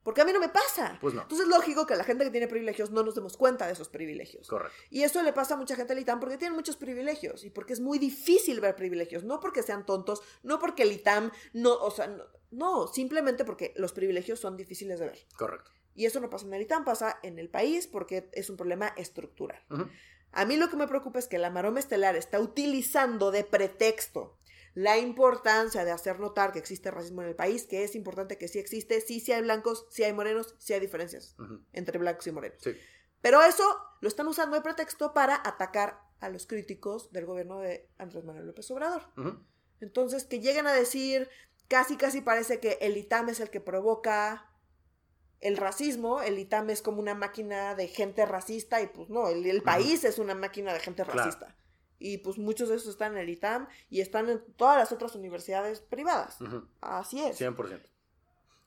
Porque 0.04 0.20
a 0.20 0.24
mí 0.24 0.32
no 0.32 0.38
me 0.38 0.50
pasa. 0.50 0.98
Pues 1.00 1.14
no. 1.14 1.22
Entonces 1.22 1.46
es 1.46 1.50
lógico 1.50 1.86
que 1.86 1.96
la 1.96 2.04
gente 2.04 2.24
que 2.24 2.30
tiene 2.30 2.46
privilegios 2.46 2.90
no 2.90 3.02
nos 3.02 3.14
demos 3.14 3.36
cuenta 3.36 3.66
de 3.66 3.72
esos 3.72 3.88
privilegios. 3.88 4.46
Correcto. 4.46 4.76
Y 4.90 5.02
eso 5.02 5.22
le 5.22 5.32
pasa 5.32 5.54
a 5.54 5.56
mucha 5.56 5.74
gente 5.74 5.94
al 5.94 5.98
ITAM 5.98 6.20
porque 6.20 6.36
tienen 6.36 6.54
muchos 6.54 6.76
privilegios 6.76 7.42
y 7.42 7.50
porque 7.50 7.72
es 7.72 7.80
muy 7.80 7.98
difícil 7.98 8.60
ver 8.60 8.76
privilegios, 8.76 9.24
no 9.24 9.40
porque 9.40 9.62
sean 9.62 9.84
tontos, 9.86 10.22
no 10.42 10.60
porque 10.60 10.84
el 10.84 10.92
ITAM 10.92 11.32
no, 11.54 11.74
o 11.74 11.90
sea, 11.90 12.06
no, 12.06 12.24
no, 12.50 12.86
simplemente 12.86 13.44
porque 13.44 13.72
los 13.76 13.92
privilegios 13.92 14.38
son 14.38 14.56
difíciles 14.56 15.00
de 15.00 15.06
ver. 15.06 15.18
Correcto. 15.36 15.72
Y 15.94 16.04
eso 16.04 16.20
no 16.20 16.28
pasa 16.28 16.46
en 16.46 16.54
el 16.54 16.62
ITAM, 16.62 16.84
pasa 16.84 17.18
en 17.22 17.38
el 17.38 17.48
país 17.48 17.86
porque 17.86 18.28
es 18.32 18.50
un 18.50 18.56
problema 18.56 18.88
estructural. 18.96 19.60
A 20.32 20.44
mí 20.44 20.56
lo 20.56 20.68
que 20.68 20.76
me 20.76 20.88
preocupa 20.88 21.18
es 21.18 21.28
que 21.28 21.38
la 21.38 21.50
maroma 21.50 21.78
estelar 21.78 22.16
está 22.16 22.40
utilizando 22.40 23.30
de 23.30 23.44
pretexto 23.44 24.36
la 24.74 24.98
importancia 24.98 25.84
de 25.84 25.92
hacer 25.92 26.18
notar 26.18 26.52
que 26.52 26.58
existe 26.58 26.90
racismo 26.90 27.22
en 27.22 27.28
el 27.28 27.36
país, 27.36 27.64
que 27.64 27.84
es 27.84 27.94
importante 27.94 28.36
que 28.38 28.48
sí 28.48 28.58
existe, 28.58 29.00
sí, 29.00 29.20
sí 29.20 29.32
hay 29.32 29.42
blancos, 29.42 29.86
sí 29.90 30.02
hay 30.02 30.12
morenos, 30.12 30.54
sí 30.58 30.72
hay 30.72 30.80
diferencias 30.80 31.36
entre 31.72 31.98
blancos 31.98 32.26
y 32.26 32.32
morenos. 32.32 32.58
Sí. 32.60 32.76
Pero 33.20 33.40
eso 33.42 33.64
lo 34.00 34.08
están 34.08 34.26
usando 34.26 34.56
de 34.56 34.62
pretexto 34.62 35.14
para 35.14 35.36
atacar 35.36 36.00
a 36.20 36.28
los 36.28 36.46
críticos 36.46 37.12
del 37.12 37.24
gobierno 37.26 37.60
de 37.60 37.88
Andrés 37.98 38.24
Manuel 38.24 38.46
López 38.46 38.70
Obrador. 38.70 39.02
Entonces, 39.80 40.24
que 40.24 40.40
lleguen 40.40 40.66
a 40.66 40.72
decir, 40.72 41.28
casi, 41.68 41.96
casi 41.96 42.20
parece 42.20 42.58
que 42.60 42.78
el 42.80 42.96
ITAM 42.96 43.28
es 43.28 43.40
el 43.40 43.50
que 43.50 43.60
provoca 43.60 44.50
el 45.40 45.56
racismo, 45.56 46.22
el 46.22 46.38
ITAM 46.38 46.70
es 46.70 46.80
como 46.82 47.00
una 47.00 47.14
máquina 47.14 47.74
de 47.74 47.86
gente 47.88 48.24
racista 48.24 48.80
y 48.80 48.86
pues 48.88 49.08
no, 49.10 49.28
el, 49.28 49.44
el 49.46 49.62
país 49.62 50.02
es 50.04 50.18
una 50.18 50.34
máquina 50.34 50.72
de 50.72 50.80
gente 50.80 51.04
Claro. 51.04 51.18
racista. 51.20 51.54
Y 51.98 52.18
pues 52.18 52.38
muchos 52.38 52.68
de 52.68 52.76
esos 52.76 52.88
están 52.88 53.12
en 53.12 53.18
el 53.18 53.28
ITAM 53.28 53.68
y 53.88 54.00
están 54.00 54.28
en 54.28 54.42
todas 54.56 54.76
las 54.78 54.92
otras 54.92 55.14
universidades 55.14 55.80
privadas. 55.80 56.38
Así 56.80 57.22
es. 57.22 57.40
100%. 57.40 57.80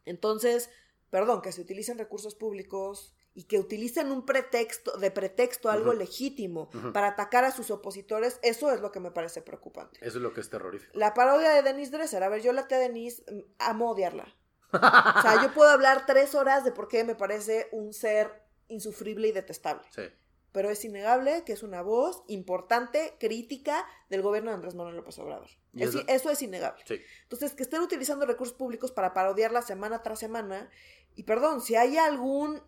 Entonces, 0.05 0.69
perdón, 1.09 1.41
que 1.41 1.51
se 1.51 1.61
utilicen 1.61 1.97
recursos 1.97 2.35
públicos 2.35 3.13
y 3.37 3.43
que 3.43 3.59
utilicen 3.59 4.11
un 4.11 4.25
pretexto, 4.25 4.97
de 4.97 5.11
pretexto 5.11 5.69
algo 5.69 5.93
legítimo 5.93 6.71
para 6.91 7.09
atacar 7.09 7.43
a 7.43 7.51
sus 7.51 7.69
opositores, 7.69 8.39
eso 8.41 8.71
es 8.71 8.81
lo 8.81 8.91
que 8.91 8.99
me 8.99 9.11
parece 9.11 9.43
preocupante. 9.43 9.99
Eso 10.01 10.17
es 10.17 10.23
lo 10.23 10.33
que 10.33 10.41
es 10.41 10.49
terrorífico. 10.49 10.91
La 10.97 11.13
parodia 11.13 11.51
de 11.51 11.61
Denise 11.61 11.91
Dresser, 11.91 12.23
a 12.23 12.29
ver, 12.29 12.41
yo 12.41 12.51
la 12.51 12.67
tía 12.67 12.79
Denise, 12.79 13.23
mm, 13.31 13.41
amo 13.59 13.91
odiarla. 13.91 14.35
O 14.73 15.21
sea, 15.21 15.41
yo 15.43 15.53
puedo 15.53 15.69
hablar 15.69 16.05
tres 16.05 16.33
horas 16.33 16.65
de 16.65 16.71
por 16.71 16.87
qué 16.87 17.03
me 17.03 17.13
parece 17.15 17.69
un 17.71 17.93
ser 17.93 18.43
insufrible 18.69 19.27
y 19.27 19.31
detestable. 19.31 19.83
Sí. 19.91 20.03
Pero 20.51 20.69
es 20.69 20.83
innegable 20.85 21.43
que 21.45 21.53
es 21.53 21.61
una 21.61 21.81
voz 21.81 22.23
importante, 22.27 23.15
crítica 23.19 23.85
del 24.09 24.21
gobierno 24.21 24.49
de 24.49 24.55
Andrés 24.55 24.75
Manuel 24.75 24.95
López 24.95 25.17
Obrador. 25.19 25.49
Es- 25.75 25.95
eso- 26.07 26.31
es 26.31 26.41
innegable. 26.41 26.83
Sí. 26.87 26.99
Entonces, 27.23 27.53
que 27.53 27.63
estén 27.63 27.81
utilizando 27.81 28.25
recursos 28.25 28.55
públicos 28.57 28.91
para 28.91 29.13
parodiarla 29.13 29.61
semana 29.61 30.01
tras 30.03 30.19
semana. 30.19 30.69
Y 31.15 31.23
perdón, 31.23 31.61
si 31.61 31.75
hay 31.75 31.97
algún, 31.97 32.61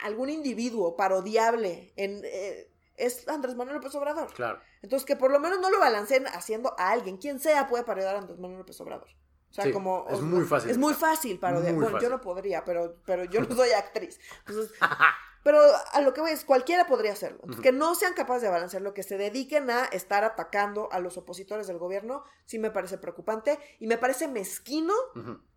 algún 0.00 0.28
individuo 0.30 0.96
parodiable 0.96 1.92
en... 1.96 2.20
eh, 2.24 2.70
es 2.96 3.28
Andrés 3.28 3.54
Manuel 3.56 3.76
López 3.76 3.94
Obrador. 3.94 4.32
Claro. 4.32 4.58
Entonces, 4.82 5.04
que 5.06 5.16
por 5.16 5.30
lo 5.30 5.38
menos 5.38 5.60
no 5.60 5.70
lo 5.70 5.78
balanceen 5.78 6.26
haciendo 6.28 6.74
a 6.78 6.90
alguien. 6.92 7.18
Quien 7.18 7.38
sea 7.40 7.66
puede 7.68 7.84
parodiar 7.84 8.16
a 8.16 8.20
Andrés 8.20 8.38
Manuel 8.38 8.60
López 8.60 8.80
Obrador. 8.80 9.08
O 9.50 9.52
sea, 9.54 9.64
Sí, 9.64 9.70
como... 9.72 10.06
es 10.10 10.20
muy 10.22 10.44
fácil. 10.44 10.70
Es 10.70 10.78
muy 10.78 10.94
fácil 10.94 11.38
parodiar. 11.38 11.72
Muy 11.74 11.82
bueno, 11.82 11.96
fácil. 11.98 12.08
yo 12.08 12.14
no 12.16 12.20
podría, 12.22 12.64
pero, 12.64 12.96
pero 13.04 13.24
yo 13.24 13.42
no 13.42 13.54
soy 13.54 13.70
actriz. 13.70 14.18
Entonces... 14.46 14.72
Pero 15.46 15.60
a 15.92 16.00
lo 16.00 16.12
que 16.12 16.20
voy 16.20 16.32
es, 16.32 16.44
cualquiera 16.44 16.88
podría 16.88 17.12
hacerlo. 17.12 17.38
Que 17.62 17.70
no 17.70 17.94
sean 17.94 18.14
capaces 18.14 18.42
de 18.42 18.48
balancearlo, 18.48 18.94
que 18.94 19.04
se 19.04 19.16
dediquen 19.16 19.70
a 19.70 19.84
estar 19.84 20.24
atacando 20.24 20.88
a 20.90 20.98
los 20.98 21.16
opositores 21.18 21.68
del 21.68 21.78
gobierno, 21.78 22.24
sí 22.46 22.58
me 22.58 22.72
parece 22.72 22.98
preocupante 22.98 23.56
y 23.78 23.86
me 23.86 23.96
parece 23.96 24.26
mezquino 24.26 24.92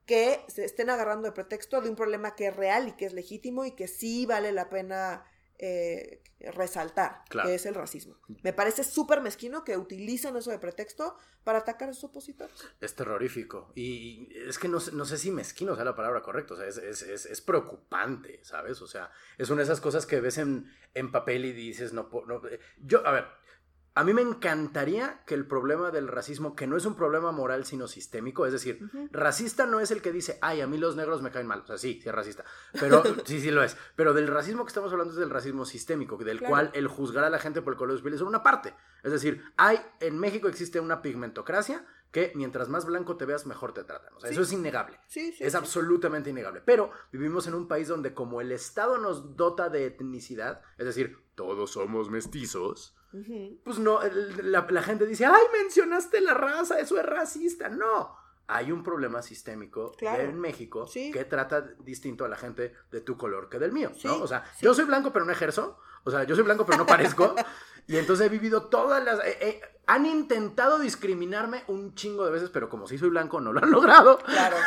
que 0.05 0.45
se 0.47 0.63
estén 0.63 0.91
agarrando 0.91 1.23
de 1.23 1.31
pretexto 1.31 1.81
de 1.81 1.89
un 1.89 1.95
problema 1.95 2.35
que 2.35 2.49
es 2.49 2.55
real 2.55 2.87
y 2.87 2.91
que 2.91 3.07
es 3.07 3.13
legítimo 3.13 3.65
y 3.65 3.71
que 3.71 3.87
sí 3.87 4.27
vale 4.27 4.51
la 4.51 4.69
pena 4.69 5.25
eh, 5.61 6.23
resaltar, 6.53 7.23
Claro. 7.29 7.49
que 7.49 7.55
es 7.55 7.65
el 7.65 7.75
racismo. 7.75 8.17
Me 8.43 8.53
parece 8.53 8.83
súper 8.85 9.19
mezquino 9.21 9.63
que 9.65 9.77
utilicen 9.77 10.35
eso 10.37 10.51
de 10.51 10.57
pretexto 10.59 11.17
para 11.43 11.59
atacar 11.59 11.89
a 11.89 11.93
sus 11.93 12.05
opositores. 12.05 12.55
Es 12.79 12.95
terrorífico. 12.95 13.71
Y 13.75 14.29
es 14.47 14.57
que 14.57 14.67
no, 14.69 14.79
sé- 14.79 14.93
no 14.93 15.03
sé 15.05 15.17
si 15.17 15.31
mezquino 15.31 15.75
sea 15.75 15.83
la 15.83 15.95
palabra 15.95 16.21
correcta. 16.21 16.53
O 16.53 16.57
sea, 16.57 16.65
es, 16.67 16.77
es, 16.77 17.01
es, 17.01 17.25
es 17.25 17.41
preocupante, 17.41 18.39
¿sabes? 18.43 18.81
O 18.81 18.87
sea, 18.87 19.11
es 19.37 19.49
una 19.49 19.57
de 19.59 19.63
esas 19.65 19.81
cosas 19.81 20.05
que 20.05 20.21
ves 20.21 20.37
en, 20.37 20.71
en 20.93 21.11
papel 21.11 21.43
y 21.45 21.51
dices, 21.51 21.91
no, 21.93 22.09
no. 22.27 22.47
eh, 22.47 22.59
Yo, 22.77 23.05
a 23.05 23.11
ver, 23.11 23.25
a 23.95 24.03
mí 24.03 24.13
me 24.13 24.21
encantaría 24.21 25.21
que 25.25 25.35
el 25.35 25.45
problema 25.45 25.91
del 25.91 26.07
racismo, 26.07 26.55
que 26.55 26.67
no 26.67 26.77
es 26.77 26.85
un 26.85 26.95
problema 26.95 27.31
moral, 27.31 27.65
sino 27.65 27.87
sistémico, 27.87 28.45
es 28.45 28.53
decir, 28.53 28.89
racista 29.11 29.65
no 29.65 29.79
es 29.79 29.91
el 29.91 30.01
que 30.01 30.11
dice, 30.11 30.37
ay, 30.41 30.61
a 30.61 30.67
mí 30.67 30.77
los 30.77 30.95
negros 30.95 31.21
me 31.21 31.31
caen 31.31 31.47
mal. 31.47 31.61
O 31.61 31.65
sea, 31.65 31.77
sí, 31.77 31.99
sí 32.01 32.07
es 32.09 32.15
racista. 32.15 32.45
Pero 32.79 33.03
sí, 33.25 33.41
sí 33.41 33.51
lo 33.51 33.63
es. 33.63 33.75
Pero 33.95 34.13
del 34.13 34.27
racismo 34.27 34.63
que 34.63 34.69
estamos 34.69 34.91
hablando 34.91 35.13
es 35.13 35.19
del 35.19 35.29
racismo 35.29 35.65
sistémico, 35.65 36.17
del 36.17 36.37
Claro. 36.39 36.51
cual 36.53 36.71
el 36.73 36.87
juzgar 36.87 37.23
a 37.25 37.29
la 37.29 37.39
gente 37.39 37.61
por 37.61 37.73
el 37.73 37.77
color 37.77 37.93
de 37.93 37.97
su 37.97 38.03
piel 38.03 38.15
es 38.15 38.21
una 38.21 38.43
parte. 38.43 38.73
Es 39.03 39.11
decir, 39.11 39.43
hay, 39.57 39.79
en 39.99 40.17
México 40.19 40.47
existe 40.47 40.79
una 40.79 41.01
pigmentocracia 41.01 41.85
que 42.11 42.31
mientras 42.35 42.69
más 42.69 42.85
blanco 42.85 43.17
te 43.17 43.25
veas, 43.25 43.45
mejor 43.45 43.71
te 43.73 43.83
tratan. 43.83 44.13
O 44.15 44.19
sea, 44.19 44.29
Sí. 44.29 44.33
eso 44.33 44.41
es 44.43 44.51
innegable. 44.53 44.99
Sí, 45.07 45.31
sí. 45.31 45.43
Es 45.43 45.53
absolutamente 45.55 46.29
innegable. 46.31 46.61
Pero 46.65 46.91
vivimos 47.11 47.45
en 47.47 47.53
un 47.53 47.67
país 47.67 47.87
donde 47.87 48.13
como 48.15 48.41
el 48.41 48.51
Estado 48.51 48.97
nos 48.97 49.35
dota 49.35 49.69
de 49.69 49.85
etnicidad, 49.85 50.61
es 50.79 50.85
decir, 50.87 51.17
todos 51.35 51.71
somos 51.71 52.09
mestizos, 52.09 52.95
Pues 53.63 53.79
no, 53.79 53.99
la, 54.43 54.65
la 54.69 54.83
gente 54.83 55.05
dice, 55.05 55.25
ay, 55.25 55.41
mencionaste 55.61 56.21
la 56.21 56.33
raza, 56.33 56.79
eso 56.79 56.99
es 56.99 57.05
racista. 57.05 57.69
No. 57.69 58.17
Hay 58.51 58.71
un 58.71 58.81
problema 58.83 59.21
sistémico 59.21 59.91
Claro. 59.91 60.23
en 60.23 60.39
México 60.39 60.87
Sí. 60.87 61.11
que 61.11 61.23
trata 61.25 61.61
distinto 61.79 62.25
a 62.25 62.27
la 62.27 62.35
gente 62.35 62.73
de 62.91 63.01
tu 63.01 63.15
color 63.15 63.47
que 63.47 63.59
del 63.59 63.71
mío, 63.71 63.91
Sí, 63.95 64.07
¿no? 64.07 64.15
O 64.23 64.27
sea, 64.27 64.43
sí. 64.55 64.65
yo 64.65 64.73
soy 64.73 64.85
blanco 64.85 65.13
pero 65.13 65.23
no 65.23 65.31
ejerzo, 65.31 65.77
o 66.03 66.09
sea, 66.09 66.23
yo 66.23 66.33
soy 66.35 66.43
blanco 66.43 66.65
pero 66.65 66.79
no 66.79 66.85
parezco, 66.87 67.35
y 67.89 67.97
entonces 67.97 68.27
he 68.27 68.29
vivido 68.29 68.65
todas 68.65 69.03
las... 69.03 69.19
eh, 69.25 69.37
eh, 69.41 69.61
han 69.87 70.05
intentado 70.05 70.77
discriminarme 70.77 71.63
un 71.65 71.95
chingo 71.95 72.23
de 72.23 72.29
veces, 72.29 72.51
pero 72.51 72.69
como 72.69 72.85
sí 72.85 72.99
soy 72.99 73.09
blanco 73.09 73.41
no 73.41 73.51
lo 73.51 73.63
han 73.63 73.71
logrado. 73.71 74.19
Claro. 74.19 74.57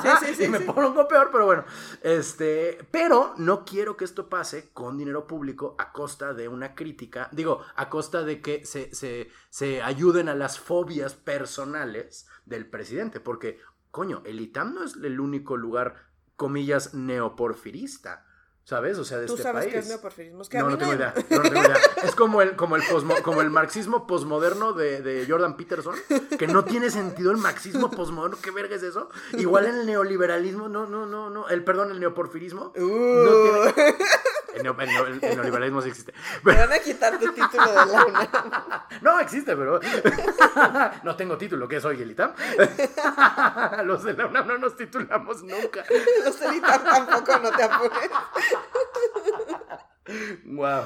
Sí, 0.00 0.08
sí, 0.24 0.34
sí. 0.36 0.44
y 0.44 0.48
me 0.48 0.60
sí. 0.60 0.64
pongo 0.64 1.08
peor, 1.08 1.30
pero 1.32 1.46
bueno. 1.46 1.64
Este, 2.02 2.78
pero 2.92 3.34
no 3.38 3.64
quiero 3.64 3.96
que 3.96 4.04
esto 4.04 4.28
pase 4.28 4.70
con 4.72 4.96
dinero 4.96 5.26
público 5.26 5.74
a 5.78 5.90
costa 5.90 6.32
de 6.32 6.46
una 6.46 6.76
crítica, 6.76 7.28
digo, 7.32 7.62
a 7.74 7.90
costa 7.90 8.22
de 8.22 8.40
que 8.40 8.64
se, 8.64 8.94
se, 8.94 9.28
se 9.50 9.82
ayuden 9.82 10.28
a 10.28 10.36
las 10.36 10.60
fobias 10.60 11.14
personales 11.14 12.28
del 12.44 12.70
presidente, 12.70 13.18
porque, 13.18 13.58
coño, 13.90 14.22
el 14.24 14.38
ITAM 14.38 14.74
no 14.74 14.84
es 14.84 14.94
el 14.94 15.18
único 15.18 15.56
lugar, 15.56 15.96
comillas, 16.36 16.94
neoporfirista. 16.94 18.24
¿Sabes? 18.68 18.98
O 18.98 19.04
sea, 19.04 19.18
de 19.18 19.26
Tú 19.26 19.34
este 19.34 19.44
sabes 19.44 19.62
país. 19.62 19.72
que 19.74 19.78
es 19.78 19.86
neoporfirismo. 19.86 20.42
Es 20.42 20.48
que 20.48 20.58
a 20.58 20.62
No, 20.62 20.66
mí 20.66 20.72
no 20.72 20.78
tengo 20.78 20.94
idea. 20.94 21.14
No, 21.30 21.36
no 21.36 21.42
tengo 21.44 21.60
idea. 21.60 21.76
Es 22.02 22.16
como 22.16 22.42
el, 22.42 22.56
como 22.56 22.74
el, 22.74 22.82
posmo- 22.82 23.22
como 23.22 23.40
el 23.40 23.48
marxismo 23.48 24.08
posmoderno 24.08 24.72
de, 24.72 25.02
de 25.02 25.24
Jordan 25.28 25.56
Peterson, 25.56 25.94
que 26.36 26.48
no 26.48 26.64
tiene 26.64 26.90
sentido 26.90 27.30
el 27.30 27.36
marxismo 27.36 27.90
posmoderno. 27.92 28.36
¿Qué 28.42 28.50
verga 28.50 28.74
es 28.74 28.82
eso? 28.82 29.08
Igual 29.38 29.66
el 29.66 29.86
neoliberalismo, 29.86 30.68
no, 30.68 30.84
no, 30.86 31.06
no, 31.06 31.30
no. 31.30 31.48
El, 31.48 31.62
perdón, 31.62 31.92
el 31.92 32.00
neoporfirismo. 32.00 32.72
Uh. 32.76 32.80
No 32.84 33.72
tiene- 33.72 33.96
el, 34.56 34.66
el 34.66 35.24
el 35.24 35.34
neoliberalismo 35.36 35.82
sí 35.82 35.88
existe. 35.90 36.12
Me 36.42 36.52
Pero- 36.54 36.68
van 36.68 36.72
a 36.72 36.78
quitar 36.82 37.18
tu 37.18 37.32
título 37.32 37.66
de 37.68 37.74
la 37.74 38.04
UNAM. 38.06 38.28
no 39.02 39.20
existe, 39.20 39.56
pero 39.56 39.80
no 41.02 41.16
tengo 41.16 41.36
título. 41.38 41.68
¿Qué 41.68 41.80
soy, 41.80 42.00
el 42.02 42.10
ITAM? 42.10 42.32
Los 43.84 44.04
de 44.04 44.14
la 44.14 44.26
UNAM 44.26 44.46
no 44.46 44.58
nos 44.58 44.76
titulamos 44.76 45.42
nunca. 45.42 45.84
Los 46.24 46.40
del 46.40 46.54
ITAM 46.56 46.84
tampoco, 46.84 47.38
no 47.38 47.50
te 47.52 47.62
apures. 47.62 48.10
Wow. 50.44 50.84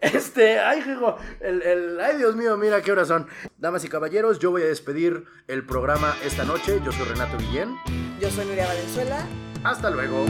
Este, 0.00 0.58
ay, 0.60 0.82
hijo, 0.88 1.18
el, 1.40 1.60
el, 1.62 2.00
ay, 2.00 2.16
Dios 2.16 2.34
mío, 2.34 2.56
mira 2.56 2.80
qué 2.80 2.92
horas 2.92 3.08
son. 3.08 3.28
Damas 3.58 3.84
y 3.84 3.88
caballeros, 3.88 4.38
yo 4.38 4.50
voy 4.50 4.62
a 4.62 4.66
despedir 4.66 5.26
el 5.46 5.66
programa 5.66 6.16
esta 6.24 6.44
noche. 6.44 6.80
Yo 6.82 6.90
soy 6.92 7.04
Renato 7.06 7.36
Guillén. 7.36 7.76
Yo 8.18 8.30
soy 8.30 8.46
Nuria 8.46 8.66
Valenzuela. 8.66 9.26
Hasta 9.62 9.90
luego. 9.90 10.24